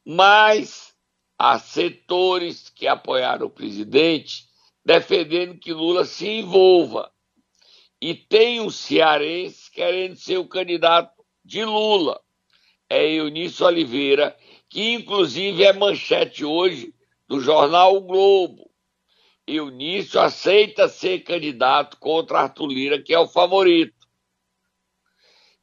Mas 0.05 0.95
há 1.43 1.59
setores 1.59 2.69
que 2.69 2.87
apoiaram 2.87 3.47
o 3.47 3.51
presidente 3.51 4.47
defendendo 4.85 5.59
que 5.59 5.73
Lula 5.73 6.05
se 6.05 6.29
envolva. 6.29 7.11
E 7.99 8.15
tem 8.15 8.61
um 8.61 8.69
cearense 8.69 9.71
querendo 9.71 10.17
ser 10.17 10.37
o 10.37 10.47
candidato 10.47 11.25
de 11.43 11.65
Lula. 11.65 12.21
É 12.91 13.11
Eunício 13.11 13.65
Oliveira, 13.65 14.37
que 14.69 14.93
inclusive 14.93 15.65
é 15.65 15.73
manchete 15.73 16.45
hoje 16.45 16.95
do 17.27 17.41
jornal 17.41 17.97
o 17.97 18.03
Globo. 18.03 18.71
Eunício 19.47 20.21
aceita 20.21 20.89
ser 20.89 21.21
candidato 21.21 21.97
contra 21.97 22.41
Arthur 22.41 22.67
Lira, 22.67 23.03
que 23.03 23.15
é 23.15 23.19
o 23.19 23.27
favorito. 23.27 24.07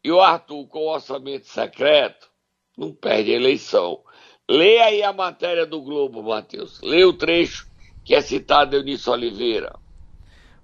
E 0.04 0.12
o 0.12 0.22
Arthur, 0.22 0.68
com 0.70 0.80
o 0.80 0.94
orçamento 0.94 1.46
secreto, 1.46 2.28
não 2.76 2.92
perde 2.92 3.32
a 3.32 3.36
eleição. 3.36 4.04
Leia 4.50 4.86
aí 4.86 5.04
a 5.04 5.12
matéria 5.12 5.66
do 5.66 5.82
Globo, 5.82 6.24
Matheus. 6.24 6.80
Leia 6.82 7.08
o 7.08 7.12
trecho 7.12 7.68
que 8.06 8.16
é 8.16 8.22
citado 8.22 8.78
Eunício 8.78 9.12
Oliveira. 9.12 9.76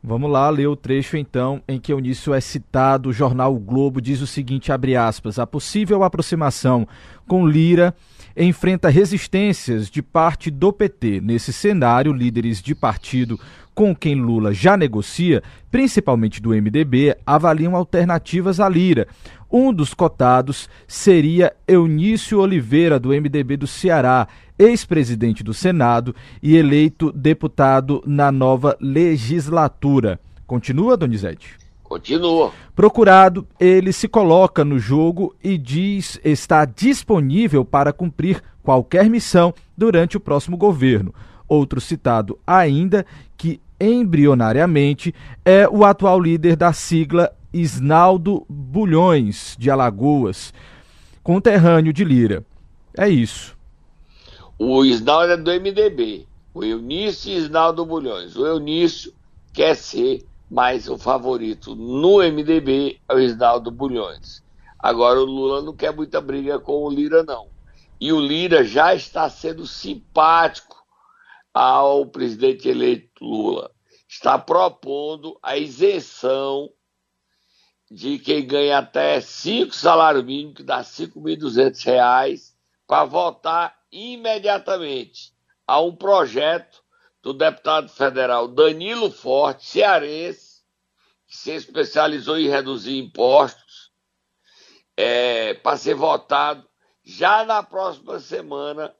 Vamos 0.01 0.31
lá 0.31 0.49
ler 0.49 0.67
o 0.67 0.75
trecho 0.75 1.17
então 1.17 1.61
em 1.67 1.77
que 1.77 1.91
Eunício 1.91 2.33
é 2.33 2.39
citado. 2.39 3.09
O 3.09 3.13
jornal 3.13 3.53
o 3.53 3.59
Globo 3.59 4.01
diz 4.01 4.21
o 4.21 4.27
seguinte, 4.27 4.71
abre 4.71 4.95
aspas, 4.95 5.37
a 5.37 5.45
possível 5.45 6.01
aproximação 6.03 6.87
com 7.27 7.45
Lira 7.45 7.93
enfrenta 8.35 8.89
resistências 8.89 9.89
de 9.89 10.01
parte 10.01 10.49
do 10.49 10.71
PT. 10.71 11.19
Nesse 11.21 11.51
cenário, 11.51 12.13
líderes 12.13 12.61
de 12.61 12.73
partido 12.73 13.39
com 13.73 13.95
quem 13.95 14.15
Lula 14.15 14.53
já 14.53 14.77
negocia, 14.77 15.41
principalmente 15.71 16.41
do 16.41 16.49
MDB, 16.49 17.17
avaliam 17.25 17.75
alternativas 17.75 18.59
à 18.59 18.69
Lira. 18.69 19.07
Um 19.55 19.71
dos 19.71 19.93
cotados 19.93 20.67
seria 20.87 21.53
Eunício 21.67 22.39
Oliveira, 22.39 22.99
do 22.99 23.09
MDB 23.09 23.55
do 23.55 23.67
Ceará, 23.67 24.27
ex-presidente 24.57 25.43
do 25.43 25.53
Senado 25.53 26.15
e 26.41 26.55
eleito 26.55 27.11
deputado 27.11 28.01
na 28.03 28.31
nova 28.31 28.75
legislatura. 28.81 30.19
Continua, 30.47 30.97
Donizete? 30.97 31.55
Continua. 31.83 32.51
Procurado, 32.75 33.47
ele 33.59 33.93
se 33.93 34.07
coloca 34.07 34.65
no 34.65 34.79
jogo 34.79 35.35
e 35.43 35.55
diz 35.55 36.19
estar 36.25 36.65
disponível 36.65 37.63
para 37.63 37.93
cumprir 37.93 38.41
qualquer 38.63 39.07
missão 39.07 39.53
durante 39.77 40.17
o 40.17 40.19
próximo 40.19 40.57
governo. 40.57 41.13
Outro 41.47 41.79
citado 41.79 42.39
ainda, 42.47 43.05
que 43.37 43.61
embrionariamente 43.79 45.13
é 45.45 45.69
o 45.69 45.85
atual 45.85 46.19
líder 46.19 46.55
da 46.55 46.73
sigla 46.73 47.31
Isnaldo 47.53 48.45
Bulhões, 48.49 49.55
de 49.59 49.69
Alagoas, 49.69 50.53
conterrâneo 51.21 51.93
de 51.93 52.03
Lira. 52.03 52.43
É 52.97 53.07
isso. 53.07 53.55
O 54.57 54.83
Isnaldo 54.83 55.33
é 55.33 55.37
do 55.37 55.51
MDB. 55.51 56.27
O 56.53 56.63
Eunício 56.63 57.31
e 57.31 57.37
Isnaldo 57.37 57.85
Bulhões. 57.85 58.35
O 58.35 58.45
Eunício 58.45 59.13
quer 59.53 59.75
ser 59.75 60.25
mais 60.49 60.87
o 60.87 60.97
favorito 60.97 61.75
no 61.75 62.17
MDB 62.17 62.99
é 63.09 63.13
o 63.15 63.19
Isnaldo 63.19 63.71
Bulhões. 63.71 64.43
Agora 64.77 65.19
o 65.19 65.25
Lula 65.25 65.61
não 65.61 65.75
quer 65.75 65.95
muita 65.95 66.21
briga 66.21 66.59
com 66.59 66.83
o 66.83 66.91
Lira, 66.91 67.23
não. 67.23 67.47
E 67.99 68.11
o 68.11 68.19
Lira 68.19 68.63
já 68.63 68.93
está 68.93 69.29
sendo 69.29 69.65
simpático 69.65 70.83
ao 71.53 72.05
presidente 72.05 72.67
eleito 72.67 73.23
Lula. 73.23 73.71
Está 74.07 74.37
propondo 74.37 75.37
a 75.41 75.57
isenção 75.57 76.69
de 77.93 78.17
quem 78.17 78.43
ganha 78.43 78.79
até 78.79 79.21
cinco 79.21 79.75
salários 79.75 80.25
mínimos, 80.25 80.55
que 80.55 80.63
dá 80.63 80.77
R$ 80.77 80.83
5.200, 80.83 82.55
para 82.87 83.05
votar 83.05 83.77
imediatamente 83.91 85.31
a 85.67 85.79
um 85.79 85.95
projeto 85.95 86.83
do 87.21 87.35
deputado 87.35 87.87
federal 87.89 88.47
Danilo 88.47 89.11
Forte, 89.11 89.67
cearense, 89.67 90.63
que 91.27 91.37
se 91.37 91.51
especializou 91.51 92.39
em 92.39 92.49
reduzir 92.49 92.97
impostos, 92.97 93.91
é, 94.97 95.53
para 95.53 95.77
ser 95.77 95.93
votado 95.93 96.67
já 97.03 97.45
na 97.45 97.61
próxima 97.61 98.19
semana 98.19 98.91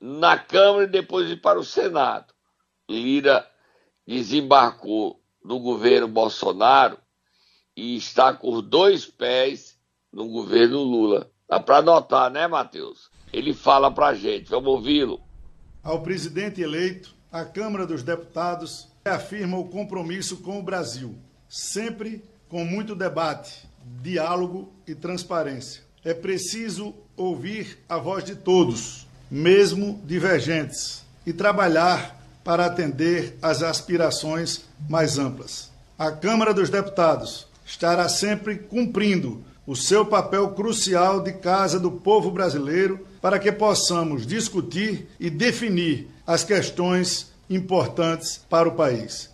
na 0.00 0.38
Câmara 0.38 0.84
e 0.84 0.88
depois 0.88 1.28
ir 1.28 1.40
para 1.40 1.58
o 1.58 1.64
Senado. 1.64 2.32
Lira 2.88 3.50
desembarcou 4.06 5.20
no 5.42 5.58
governo 5.58 6.06
Bolsonaro 6.06 6.98
e 7.78 7.96
está 7.96 8.34
com 8.34 8.60
dois 8.60 9.06
pés 9.06 9.78
no 10.12 10.28
governo 10.28 10.82
Lula. 10.82 11.30
Dá 11.48 11.60
para 11.60 11.80
notar, 11.80 12.28
né, 12.28 12.48
Matheus? 12.48 13.08
Ele 13.32 13.54
fala 13.54 13.88
para 13.88 14.14
gente, 14.14 14.50
vamos 14.50 14.68
ouvi-lo. 14.68 15.20
Ao 15.80 16.02
presidente 16.02 16.60
eleito, 16.60 17.14
a 17.30 17.44
Câmara 17.44 17.86
dos 17.86 18.02
Deputados 18.02 18.88
afirma 19.04 19.56
o 19.56 19.68
compromisso 19.68 20.38
com 20.38 20.58
o 20.58 20.62
Brasil, 20.62 21.14
sempre 21.48 22.20
com 22.48 22.64
muito 22.64 22.96
debate, 22.96 23.68
diálogo 24.02 24.72
e 24.84 24.92
transparência. 24.92 25.84
É 26.04 26.12
preciso 26.12 26.92
ouvir 27.16 27.78
a 27.88 27.96
voz 27.96 28.24
de 28.24 28.34
todos 28.34 29.06
mesmo 29.30 30.00
divergentes, 30.04 31.04
e 31.24 31.32
trabalhar 31.32 32.16
para 32.42 32.66
atender 32.66 33.38
às 33.40 33.62
aspirações 33.62 34.64
mais 34.88 35.18
amplas. 35.18 35.70
A 35.98 36.10
Câmara 36.10 36.54
dos 36.54 36.70
Deputados 36.70 37.47
estará 37.68 38.08
sempre 38.08 38.56
cumprindo 38.58 39.44
o 39.64 39.76
seu 39.76 40.04
papel 40.04 40.48
crucial 40.54 41.22
de 41.22 41.34
casa 41.34 41.78
do 41.78 41.92
povo 41.92 42.32
brasileiro 42.32 43.06
para 43.20 43.38
que 43.38 43.52
possamos 43.52 44.26
discutir 44.26 45.08
e 45.20 45.30
definir 45.30 46.08
as 46.26 46.42
questões 46.42 47.32
importantes 47.48 48.38
para 48.48 48.68
o 48.68 48.74
país. 48.74 49.30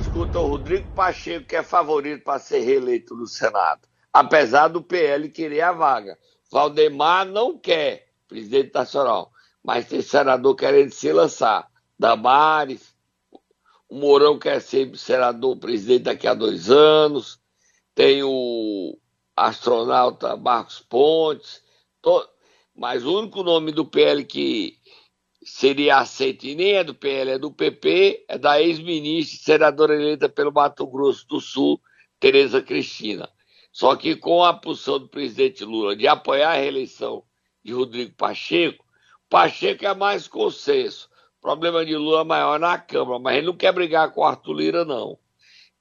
Escuta, 0.00 0.38
o 0.40 0.48
Rodrigo 0.48 0.90
Pacheco, 0.94 1.46
que 1.46 1.56
é 1.56 1.62
favorito 1.62 2.24
para 2.24 2.38
ser 2.38 2.58
reeleito 2.58 3.14
no 3.14 3.26
Senado 3.26 3.92
apesar 4.12 4.68
do 4.68 4.82
PL 4.82 5.28
querer 5.30 5.62
a 5.62 5.72
vaga. 5.72 6.18
Valdemar 6.50 7.24
não 7.24 7.56
quer 7.56 8.08
presidente 8.28 8.74
nacional, 8.74 9.32
mas 9.64 9.86
tem 9.86 10.02
senador 10.02 10.54
querendo 10.54 10.92
se 10.92 11.10
lançar. 11.12 11.66
Damares, 11.98 12.91
o 13.92 13.94
Mourão 13.94 14.38
quer 14.38 14.58
ser 14.62 14.96
senador 14.96 15.54
presidente 15.58 16.04
daqui 16.04 16.26
a 16.26 16.32
dois 16.32 16.70
anos, 16.70 17.38
tem 17.94 18.22
o 18.22 18.98
astronauta 19.36 20.34
Marcos 20.34 20.80
Pontes, 20.80 21.62
to... 22.00 22.26
mas 22.74 23.04
o 23.04 23.18
único 23.18 23.42
nome 23.42 23.70
do 23.70 23.84
PL 23.84 24.24
que 24.24 24.78
seria 25.44 25.98
aceito 25.98 26.46
e 26.46 26.54
nem 26.54 26.72
é 26.72 26.82
do 26.84 26.94
PL, 26.94 27.32
é 27.32 27.38
do 27.38 27.52
PP, 27.52 28.24
é 28.28 28.38
da 28.38 28.62
ex-ministra 28.62 29.36
e 29.36 29.44
senadora 29.44 29.94
eleita 29.94 30.26
pelo 30.26 30.50
Mato 30.50 30.86
Grosso 30.86 31.28
do 31.28 31.38
Sul, 31.38 31.78
Tereza 32.18 32.62
Cristina. 32.62 33.28
Só 33.70 33.94
que 33.94 34.16
com 34.16 34.42
a 34.42 34.54
posição 34.54 35.00
do 35.00 35.08
presidente 35.08 35.66
Lula 35.66 35.94
de 35.94 36.08
apoiar 36.08 36.52
a 36.52 36.56
reeleição 36.56 37.24
de 37.62 37.74
Rodrigo 37.74 38.14
Pacheco, 38.14 38.86
Pacheco 39.28 39.84
é 39.84 39.94
mais 39.94 40.26
consenso. 40.26 41.10
O 41.42 41.46
problema 41.46 41.84
de 41.84 41.96
Lula 41.96 42.24
maior 42.24 42.60
na 42.60 42.78
Câmara, 42.78 43.18
mas 43.18 43.36
ele 43.36 43.48
não 43.48 43.56
quer 43.56 43.72
brigar 43.72 44.12
com 44.12 44.20
o 44.20 44.24
Arthur 44.24 44.52
Lira, 44.52 44.84
não. 44.84 45.18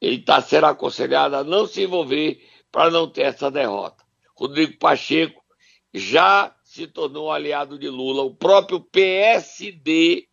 Ele 0.01 0.15
está 0.15 0.41
sendo 0.41 0.65
aconselhado 0.65 1.35
a 1.35 1.43
não 1.43 1.67
se 1.67 1.83
envolver 1.83 2.43
para 2.71 2.89
não 2.89 3.07
ter 3.07 3.27
essa 3.27 3.51
derrota. 3.51 4.03
Rodrigo 4.35 4.79
Pacheco 4.79 5.39
já 5.93 6.55
se 6.63 6.87
tornou 6.87 7.31
aliado 7.31 7.77
de 7.77 7.89
Lula. 7.89 8.23
O 8.23 8.33
próprio 8.33 8.81
PSD, 8.81 10.27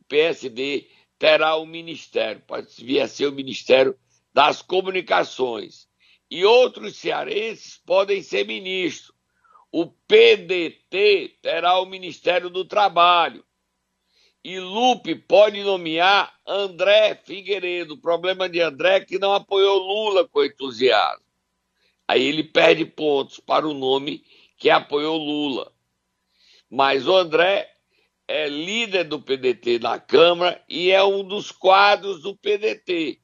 o 0.00 0.04
PSD 0.04 0.88
terá 1.18 1.58
um 1.58 1.66
ministério, 1.66 2.40
pode 2.46 2.68
vir 2.82 3.02
a 3.02 3.08
ser 3.08 3.26
o 3.26 3.32
Ministério 3.32 3.98
das 4.32 4.62
Comunicações. 4.62 5.86
E 6.30 6.42
outros 6.46 6.96
cearenses 6.96 7.82
podem 7.84 8.22
ser 8.22 8.46
ministros. 8.46 9.14
O 9.78 9.84
PDT 9.84 11.36
terá 11.42 11.78
o 11.78 11.84
Ministério 11.84 12.48
do 12.48 12.64
Trabalho. 12.64 13.44
E 14.42 14.58
Lupe 14.58 15.14
pode 15.14 15.62
nomear 15.62 16.34
André 16.46 17.14
Figueiredo. 17.14 17.92
O 17.92 18.00
problema 18.00 18.48
de 18.48 18.58
André 18.62 18.96
é 18.96 19.04
que 19.04 19.18
não 19.18 19.34
apoiou 19.34 19.76
Lula 19.76 20.26
com 20.26 20.42
entusiasmo. 20.42 21.26
Aí 22.08 22.24
ele 22.24 22.42
perde 22.42 22.86
pontos 22.86 23.38
para 23.38 23.68
o 23.68 23.74
nome 23.74 24.24
que 24.56 24.70
apoiou 24.70 25.18
Lula. 25.18 25.70
Mas 26.70 27.06
o 27.06 27.14
André 27.14 27.70
é 28.26 28.48
líder 28.48 29.04
do 29.04 29.20
PDT 29.20 29.78
na 29.78 30.00
Câmara 30.00 30.64
e 30.70 30.90
é 30.90 31.04
um 31.04 31.22
dos 31.22 31.52
quadros 31.52 32.22
do 32.22 32.34
PDT. 32.34 33.20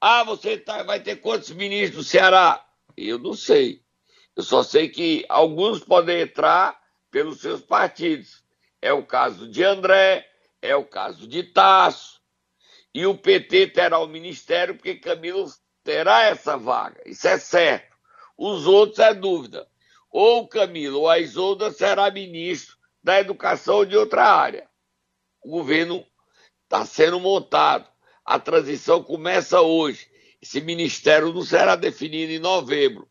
Ah, 0.00 0.24
você 0.24 0.58
tá, 0.58 0.82
vai 0.82 0.98
ter 0.98 1.20
quantos 1.20 1.50
ministros 1.50 2.04
do 2.04 2.10
Ceará? 2.10 2.68
Eu 2.96 3.20
não 3.20 3.34
sei. 3.34 3.83
Eu 4.36 4.42
só 4.42 4.62
sei 4.62 4.88
que 4.88 5.24
alguns 5.28 5.80
podem 5.80 6.22
entrar 6.22 6.80
pelos 7.10 7.40
seus 7.40 7.60
partidos. 7.60 8.42
É 8.82 8.92
o 8.92 9.06
caso 9.06 9.48
de 9.48 9.62
André, 9.62 10.28
é 10.60 10.74
o 10.74 10.84
caso 10.84 11.26
de 11.28 11.42
Tasso. 11.42 12.20
E 12.92 13.06
o 13.06 13.16
PT 13.16 13.68
terá 13.68 13.98
o 13.98 14.06
ministério 14.06 14.74
porque 14.74 14.96
Camilo 14.96 15.48
terá 15.82 16.24
essa 16.24 16.56
vaga. 16.56 17.00
Isso 17.06 17.28
é 17.28 17.38
certo. 17.38 17.96
Os 18.36 18.66
outros 18.66 18.98
é 18.98 19.14
dúvida. 19.14 19.68
Ou 20.10 20.48
Camilo 20.48 21.00
ou 21.00 21.08
a 21.08 21.18
Isolda 21.18 21.70
será 21.70 22.10
ministro 22.10 22.76
da 23.02 23.20
educação 23.20 23.84
de 23.84 23.96
outra 23.96 24.24
área. 24.24 24.68
O 25.42 25.50
governo 25.50 26.04
está 26.64 26.84
sendo 26.86 27.20
montado. 27.20 27.88
A 28.24 28.38
transição 28.38 29.02
começa 29.02 29.60
hoje. 29.60 30.08
Esse 30.40 30.60
ministério 30.60 31.32
não 31.32 31.42
será 31.42 31.76
definido 31.76 32.32
em 32.32 32.38
novembro, 32.38 33.08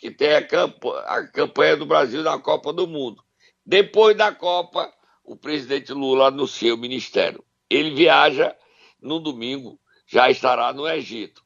que 0.00 0.10
tem 0.10 0.34
a, 0.34 0.42
camp 0.42 0.82
a 1.06 1.26
campanha 1.26 1.76
do 1.76 1.84
Brasil 1.84 2.22
na 2.22 2.38
Copa 2.38 2.72
do 2.72 2.86
Mundo. 2.86 3.22
Depois 3.64 4.16
da 4.16 4.32
Copa, 4.32 4.90
o 5.22 5.36
presidente 5.36 5.92
Lula 5.92 6.28
anuncia 6.28 6.74
o 6.74 6.78
ministério. 6.78 7.44
Ele 7.68 7.94
viaja 7.94 8.56
no 9.00 9.20
domingo, 9.20 9.78
já 10.06 10.30
estará 10.30 10.72
no 10.72 10.88
Egito. 10.88 11.42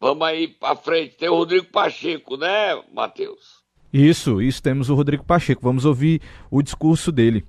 Vamos 0.00 0.26
aí 0.26 0.48
para 0.48 0.74
frente. 0.74 1.16
Tem 1.16 1.28
o 1.28 1.34
Rodrigo 1.34 1.66
Pacheco, 1.66 2.36
né, 2.36 2.82
Matheus? 2.92 3.62
Isso, 3.92 4.40
isso 4.40 4.62
temos 4.62 4.88
o 4.88 4.94
Rodrigo 4.94 5.24
Pacheco. 5.24 5.62
Vamos 5.62 5.84
ouvir 5.84 6.22
o 6.50 6.62
discurso 6.62 7.12
dele 7.12 7.44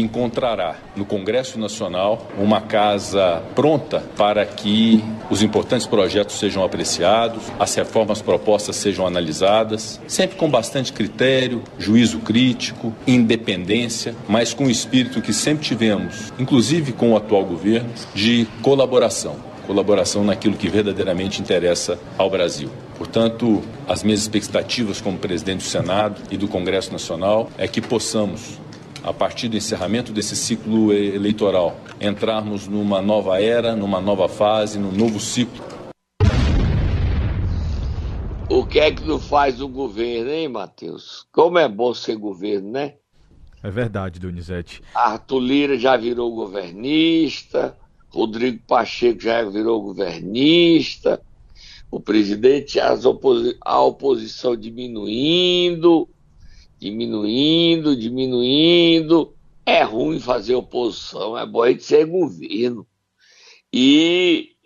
encontrará 0.00 0.76
no 0.96 1.04
Congresso 1.04 1.58
Nacional 1.58 2.28
uma 2.38 2.60
casa 2.60 3.42
pronta 3.54 4.02
para 4.16 4.44
que 4.44 5.02
os 5.30 5.42
importantes 5.42 5.86
projetos 5.86 6.38
sejam 6.38 6.64
apreciados, 6.64 7.44
as 7.58 7.74
reformas 7.74 8.20
propostas 8.22 8.76
sejam 8.76 9.06
analisadas, 9.06 10.00
sempre 10.06 10.36
com 10.36 10.50
bastante 10.50 10.92
critério, 10.92 11.62
juízo 11.78 12.18
crítico, 12.20 12.94
independência, 13.06 14.14
mas 14.28 14.54
com 14.54 14.64
o 14.64 14.70
espírito 14.70 15.20
que 15.20 15.32
sempre 15.32 15.64
tivemos, 15.64 16.32
inclusive 16.38 16.92
com 16.92 17.12
o 17.12 17.16
atual 17.16 17.44
governo, 17.44 17.90
de 18.14 18.46
colaboração 18.62 19.50
colaboração 19.70 20.24
naquilo 20.24 20.56
que 20.56 20.68
verdadeiramente 20.68 21.40
interessa 21.40 21.96
ao 22.18 22.28
Brasil. 22.28 22.68
Portanto, 22.98 23.62
as 23.88 24.02
minhas 24.02 24.20
expectativas 24.20 25.00
como 25.00 25.16
presidente 25.16 25.58
do 25.58 25.62
Senado 25.68 26.20
e 26.28 26.36
do 26.36 26.48
Congresso 26.48 26.92
Nacional 26.92 27.48
é 27.56 27.68
que 27.68 27.80
possamos 27.80 28.59
a 29.02 29.12
partir 29.12 29.48
do 29.48 29.56
encerramento 29.56 30.12
desse 30.12 30.36
ciclo 30.36 30.92
eleitoral, 30.92 31.78
entrarmos 32.00 32.68
numa 32.68 33.00
nova 33.00 33.40
era, 33.40 33.74
numa 33.74 34.00
nova 34.00 34.28
fase, 34.28 34.78
num 34.78 34.92
novo 34.92 35.18
ciclo. 35.18 35.64
O 38.48 38.66
que 38.66 38.80
é 38.80 38.90
que 38.90 39.04
não 39.04 39.20
faz 39.20 39.60
o 39.60 39.68
governo, 39.68 40.30
hein, 40.30 40.48
Matheus? 40.48 41.26
Como 41.32 41.58
é 41.58 41.68
bom 41.68 41.94
ser 41.94 42.16
governo, 42.16 42.72
né? 42.72 42.94
É 43.62 43.70
verdade, 43.70 44.18
Donizete. 44.18 44.82
Arthur 44.94 45.40
Lira 45.40 45.78
já 45.78 45.96
virou 45.96 46.34
governista, 46.34 47.76
Rodrigo 48.08 48.60
Pacheco 48.66 49.20
já 49.20 49.44
virou 49.44 49.80
governista, 49.82 51.20
o 51.90 52.00
presidente, 52.00 52.78
oposi 53.04 53.56
a 53.60 53.80
oposição 53.80 54.56
diminuindo, 54.56 56.08
diminuindo, 56.80 57.94
diminuindo. 57.94 59.36
É 59.66 59.82
ruim 59.82 60.18
fazer 60.18 60.54
oposição, 60.54 61.38
é 61.38 61.46
bom 61.46 61.62
a 61.62 61.70
gente 61.70 61.84
ser 61.84 62.06
governo. 62.06 62.86
E 63.72 64.56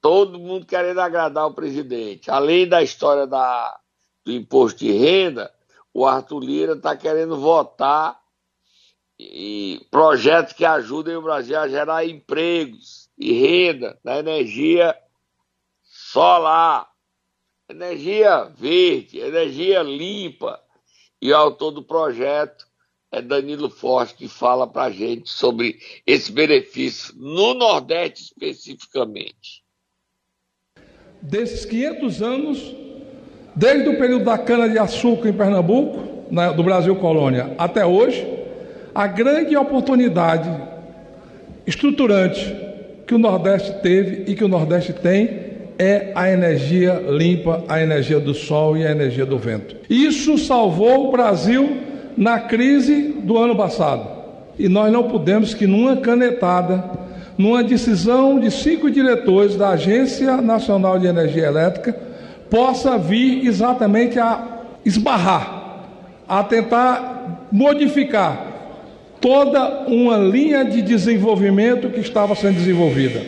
todo 0.00 0.38
mundo 0.38 0.66
querendo 0.66 1.00
agradar 1.00 1.46
o 1.46 1.54
presidente. 1.54 2.30
Além 2.30 2.68
da 2.68 2.82
história 2.82 3.26
da, 3.26 3.80
do 4.24 4.30
imposto 4.30 4.80
de 4.80 4.92
renda, 4.92 5.52
o 5.92 6.06
Arthur 6.06 6.40
Lira 6.40 6.74
está 6.74 6.96
querendo 6.96 7.40
votar 7.40 8.20
e 9.18 9.84
projetos 9.90 10.52
que 10.52 10.64
ajudem 10.64 11.16
o 11.16 11.22
Brasil 11.22 11.58
a 11.58 11.66
gerar 11.66 12.06
empregos 12.06 13.10
e 13.18 13.32
renda 13.32 13.98
na 14.04 14.18
energia 14.18 14.94
solar, 15.82 16.88
energia 17.68 18.44
verde, 18.44 19.18
energia 19.18 19.82
limpa. 19.82 20.62
E 21.20 21.32
o 21.32 21.36
autor 21.36 21.72
do 21.72 21.82
projeto 21.82 22.66
é 23.10 23.22
Danilo 23.22 23.70
Forte, 23.70 24.14
que 24.14 24.28
fala 24.28 24.66
para 24.66 24.84
a 24.84 24.90
gente 24.90 25.30
sobre 25.30 25.78
esse 26.06 26.30
benefício 26.30 27.14
no 27.16 27.54
Nordeste 27.54 28.22
especificamente. 28.22 29.64
Desses 31.20 31.64
500 31.64 32.22
anos, 32.22 32.76
desde 33.56 33.88
o 33.88 33.98
período 33.98 34.24
da 34.24 34.38
cana-de-açúcar 34.38 35.28
em 35.28 35.32
Pernambuco, 35.32 36.18
na, 36.30 36.52
do 36.52 36.62
Brasil 36.62 36.94
colônia, 36.96 37.54
até 37.58 37.84
hoje, 37.84 38.24
a 38.94 39.06
grande 39.06 39.56
oportunidade 39.56 40.50
estruturante 41.66 42.54
que 43.06 43.14
o 43.14 43.18
Nordeste 43.18 43.80
teve 43.80 44.30
e 44.30 44.36
que 44.36 44.44
o 44.44 44.48
Nordeste 44.48 44.92
tem 44.92 45.47
é 45.78 46.10
a 46.14 46.28
energia 46.28 47.04
limpa, 47.08 47.62
a 47.68 47.80
energia 47.80 48.18
do 48.18 48.34
sol 48.34 48.76
e 48.76 48.84
a 48.84 48.90
energia 48.90 49.24
do 49.24 49.38
vento. 49.38 49.76
Isso 49.88 50.36
salvou 50.36 51.08
o 51.08 51.12
Brasil 51.12 51.78
na 52.16 52.40
crise 52.40 53.14
do 53.22 53.38
ano 53.38 53.54
passado. 53.54 54.18
E 54.58 54.68
nós 54.68 54.92
não 54.92 55.04
podemos 55.04 55.54
que 55.54 55.68
numa 55.68 55.96
canetada, 55.98 56.82
numa 57.38 57.62
decisão 57.62 58.40
de 58.40 58.50
cinco 58.50 58.90
diretores 58.90 59.54
da 59.54 59.70
Agência 59.70 60.38
Nacional 60.38 60.98
de 60.98 61.06
Energia 61.06 61.46
Elétrica, 61.46 61.96
possa 62.50 62.98
vir 62.98 63.46
exatamente 63.46 64.18
a 64.18 64.44
esbarrar, 64.84 65.84
a 66.28 66.42
tentar 66.42 67.46
modificar 67.52 68.46
toda 69.20 69.84
uma 69.86 70.16
linha 70.16 70.64
de 70.64 70.82
desenvolvimento 70.82 71.90
que 71.90 72.00
estava 72.00 72.34
sendo 72.34 72.56
desenvolvida. 72.56 73.22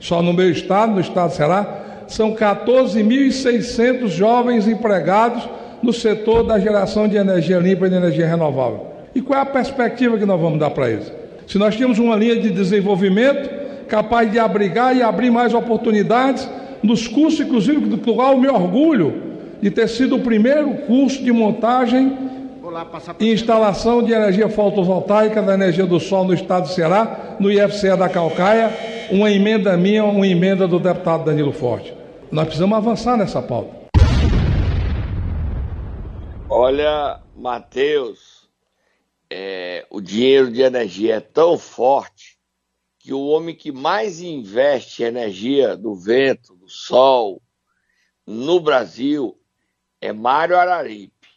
Só 0.00 0.20
no 0.20 0.32
meu 0.32 0.50
estado, 0.50 0.92
no 0.92 1.00
estado 1.00 1.30
do 1.30 1.36
Ceará, 1.36 1.83
são 2.06 2.34
14.600 2.34 4.08
jovens 4.08 4.68
empregados 4.68 5.48
no 5.82 5.92
setor 5.92 6.42
da 6.42 6.58
geração 6.58 7.06
de 7.06 7.16
energia 7.16 7.58
limpa 7.58 7.86
e 7.86 7.90
de 7.90 7.96
energia 7.96 8.26
renovável. 8.26 8.86
E 9.14 9.20
qual 9.20 9.38
é 9.38 9.42
a 9.42 9.46
perspectiva 9.46 10.18
que 10.18 10.26
nós 10.26 10.40
vamos 10.40 10.58
dar 10.58 10.70
para 10.70 10.90
eles? 10.90 11.12
Se 11.46 11.58
nós 11.58 11.76
temos 11.76 11.98
uma 11.98 12.16
linha 12.16 12.36
de 12.36 12.50
desenvolvimento 12.50 13.48
capaz 13.86 14.30
de 14.30 14.38
abrigar 14.38 14.96
e 14.96 15.02
abrir 15.02 15.30
mais 15.30 15.52
oportunidades 15.54 16.48
nos 16.82 17.06
cursos, 17.06 17.40
inclusive, 17.40 17.80
do 17.80 17.98
qual 17.98 18.32
eu 18.32 18.38
me 18.38 18.48
orgulho 18.48 19.22
de 19.60 19.70
ter 19.70 19.88
sido 19.88 20.16
o 20.16 20.20
primeiro 20.20 20.74
curso 20.86 21.22
de 21.22 21.32
montagem 21.32 22.12
e 23.20 23.32
instalação 23.32 24.02
de 24.02 24.12
energia 24.12 24.48
fotovoltaica 24.48 25.40
da 25.40 25.54
energia 25.54 25.86
do 25.86 26.00
sol 26.00 26.24
no 26.24 26.34
estado 26.34 26.64
do 26.64 26.68
Ceará, 26.70 27.36
no 27.38 27.50
IFCE 27.50 27.96
da 27.96 28.08
Calcaia, 28.08 28.70
uma 29.10 29.30
emenda 29.30 29.76
minha, 29.76 30.04
uma 30.04 30.26
emenda 30.26 30.66
do 30.66 30.78
deputado 30.78 31.24
Danilo 31.24 31.52
Forte. 31.52 31.93
Nós 32.34 32.46
precisamos 32.46 32.76
avançar 32.76 33.16
nessa 33.16 33.40
pauta. 33.40 33.88
Olha, 36.50 37.22
Matheus, 37.36 38.50
é, 39.30 39.86
o 39.88 40.00
dinheiro 40.00 40.50
de 40.50 40.60
energia 40.60 41.14
é 41.14 41.20
tão 41.20 41.56
forte 41.56 42.36
que 42.98 43.12
o 43.12 43.24
homem 43.24 43.54
que 43.54 43.70
mais 43.70 44.20
investe 44.20 45.04
energia 45.04 45.76
do 45.76 45.94
vento, 45.94 46.56
do 46.56 46.68
sol, 46.68 47.40
no 48.26 48.58
Brasil 48.58 49.40
é 50.00 50.12
Mário 50.12 50.58
Araripe. 50.58 51.28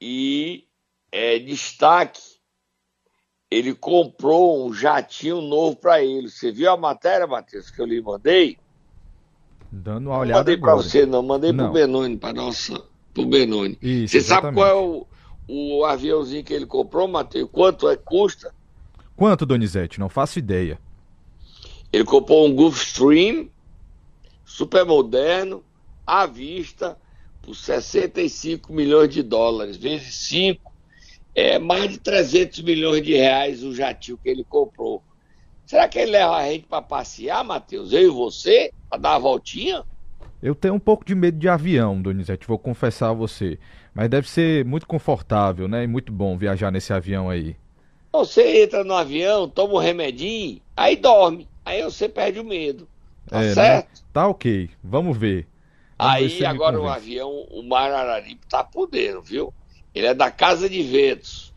E 0.00 0.66
é 1.12 1.38
destaque 1.38 2.20
ele 3.48 3.72
comprou 3.76 4.66
um 4.66 4.74
jatinho 4.74 5.40
novo 5.40 5.76
para 5.76 6.02
ele. 6.02 6.28
Você 6.28 6.50
viu 6.50 6.68
a 6.68 6.76
matéria, 6.76 7.28
Matheus, 7.28 7.70
que 7.70 7.80
eu 7.80 7.86
lhe 7.86 8.02
mandei? 8.02 8.58
Dando 9.70 10.10
uma 10.10 10.18
olhada. 10.18 10.32
Não 10.32 10.38
mandei 10.40 10.56
para 10.56 10.74
você, 10.74 11.06
não, 11.06 11.22
mandei 11.22 11.52
para 11.52 11.68
o 11.68 11.72
Benoni, 11.72 12.16
para 12.16 12.32
nossa 12.32 12.82
pro 13.16 13.26
Benoni. 13.26 13.78
Isso, 13.80 14.12
Você 14.12 14.20
sabe 14.20 14.48
exatamente. 14.48 14.54
qual 14.56 14.68
é 14.68 14.74
o, 14.74 15.06
o 15.48 15.84
aviãozinho 15.84 16.44
que 16.44 16.52
ele 16.52 16.66
comprou, 16.66 17.08
Matheus? 17.08 17.48
Quanto 17.50 17.88
é 17.88 17.96
custa? 17.96 18.54
Quanto, 19.16 19.46
Donizete? 19.46 19.98
Não 19.98 20.08
faço 20.10 20.38
ideia. 20.38 20.78
Ele 21.92 22.04
comprou 22.04 22.46
um 22.46 22.54
Gulfstream, 22.54 23.48
super 24.44 24.84
moderno, 24.84 25.64
à 26.06 26.26
vista, 26.26 26.98
por 27.40 27.54
65 27.54 28.72
milhões 28.72 29.08
de 29.08 29.22
dólares, 29.22 29.76
vezes 29.76 30.14
5, 30.14 30.72
é 31.34 31.58
mais 31.58 31.90
de 31.92 31.98
300 31.98 32.60
milhões 32.62 33.02
de 33.02 33.14
reais 33.14 33.62
o 33.62 33.74
jatinho 33.74 34.18
que 34.22 34.28
ele 34.28 34.44
comprou. 34.44 35.02
Será 35.66 35.88
que 35.88 35.98
ele 35.98 36.12
leva 36.12 36.36
a 36.36 36.44
gente 36.44 36.66
para 36.66 36.80
passear, 36.80 37.44
Matheus? 37.44 37.92
Eu 37.92 38.02
e 38.02 38.08
você? 38.08 38.72
Para 38.88 38.98
dar 38.98 39.10
uma 39.14 39.18
voltinha? 39.18 39.84
Eu 40.42 40.54
tenho 40.54 40.74
um 40.74 40.78
pouco 40.78 41.04
de 41.04 41.14
medo 41.14 41.38
de 41.38 41.48
avião, 41.48 42.00
Donizete, 42.00 42.46
vou 42.46 42.58
confessar 42.58 43.10
a 43.10 43.14
você. 43.14 43.58
Mas 43.92 44.08
deve 44.08 44.28
ser 44.28 44.64
muito 44.64 44.86
confortável, 44.86 45.66
né? 45.66 45.82
E 45.82 45.86
muito 45.86 46.12
bom 46.12 46.36
viajar 46.38 46.70
nesse 46.70 46.92
avião 46.92 47.28
aí. 47.28 47.56
Você 48.12 48.62
entra 48.62 48.84
no 48.84 48.94
avião, 48.94 49.48
toma 49.48 49.74
um 49.74 49.78
remedinho, 49.78 50.60
aí 50.76 50.96
dorme. 50.96 51.48
Aí 51.64 51.82
você 51.82 52.08
perde 52.08 52.38
o 52.38 52.44
medo. 52.44 52.88
Tá 53.26 53.42
É, 53.42 53.54
né? 53.54 53.54
certo? 53.54 54.04
Tá 54.12 54.28
ok, 54.28 54.70
vamos 54.82 55.16
ver. 55.18 55.46
Vamos 55.98 56.20
ver 56.20 56.32
Aí 56.32 56.38
me 56.38 56.44
agora 56.44 56.80
o 56.80 56.88
avião, 56.88 57.30
o 57.50 57.62
Mar 57.62 57.90
Araripe 57.90 58.46
tá 58.46 58.62
podendo, 58.62 59.20
viu? 59.22 59.52
Ele 59.94 60.06
é 60.06 60.14
da 60.14 60.30
Casa 60.30 60.68
de 60.68 60.82
Ventos 60.82 61.52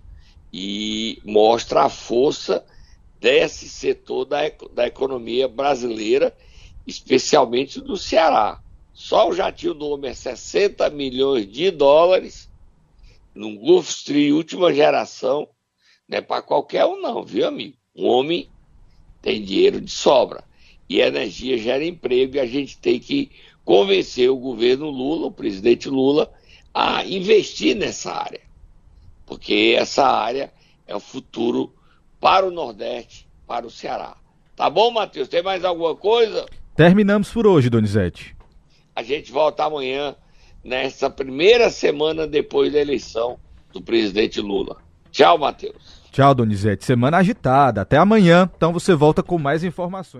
e 0.51 1.21
mostra 1.25 1.83
a 1.83 1.89
força 1.89 2.65
desse 3.19 3.67
setor 3.67 4.25
da, 4.25 4.39
da 4.73 4.87
economia 4.87 5.47
brasileira, 5.47 6.35
especialmente 6.87 7.81
do 7.81 7.97
Ceará. 7.97 8.61
Só 8.93 9.29
o 9.29 9.33
jatinho 9.33 9.73
do 9.73 9.87
homem 9.87 10.11
é 10.11 10.13
60 10.13 10.89
milhões 10.89 11.49
de 11.49 11.71
dólares 11.71 12.49
num 13.33 13.55
Gulfstream 13.55 14.35
última 14.35 14.73
geração. 14.73 15.47
Não 16.07 16.17
é 16.17 16.21
para 16.21 16.41
qualquer 16.41 16.85
um 16.85 17.01
não, 17.01 17.23
viu, 17.23 17.47
amigo? 17.47 17.77
Um 17.95 18.07
homem 18.07 18.49
tem 19.21 19.43
dinheiro 19.43 19.79
de 19.79 19.91
sobra. 19.91 20.43
E 20.89 20.99
energia 20.99 21.57
gera 21.57 21.85
emprego 21.85 22.35
e 22.35 22.39
a 22.39 22.45
gente 22.45 22.77
tem 22.79 22.99
que 22.99 23.31
convencer 23.63 24.29
o 24.29 24.37
governo 24.37 24.89
Lula, 24.89 25.27
o 25.27 25.31
presidente 25.31 25.87
Lula, 25.87 26.31
a 26.73 27.05
investir 27.05 27.75
nessa 27.75 28.11
área. 28.11 28.41
Porque 29.25 29.75
essa 29.77 30.07
área 30.07 30.51
é 30.87 30.95
o 30.95 30.99
futuro 30.99 31.71
para 32.19 32.45
o 32.47 32.51
Nordeste, 32.51 33.27
para 33.47 33.65
o 33.65 33.69
Ceará. 33.69 34.15
Tá 34.55 34.69
bom, 34.69 34.91
Matheus? 34.91 35.27
Tem 35.27 35.41
mais 35.41 35.63
alguma 35.63 35.95
coisa? 35.95 36.45
Terminamos 36.75 37.31
por 37.31 37.47
hoje, 37.47 37.69
Donizete. 37.69 38.35
A 38.95 39.01
gente 39.01 39.31
volta 39.31 39.63
amanhã, 39.63 40.15
nessa 40.63 41.09
primeira 41.09 41.69
semana 41.69 42.27
depois 42.27 42.73
da 42.73 42.79
eleição 42.79 43.39
do 43.71 43.81
presidente 43.81 44.41
Lula. 44.41 44.77
Tchau, 45.11 45.37
Matheus. 45.37 45.99
Tchau, 46.11 46.35
Donizete. 46.35 46.83
Semana 46.85 47.17
agitada. 47.17 47.81
Até 47.81 47.97
amanhã. 47.97 48.49
Então 48.55 48.73
você 48.73 48.93
volta 48.93 49.23
com 49.23 49.37
mais 49.37 49.63
informações. 49.63 50.17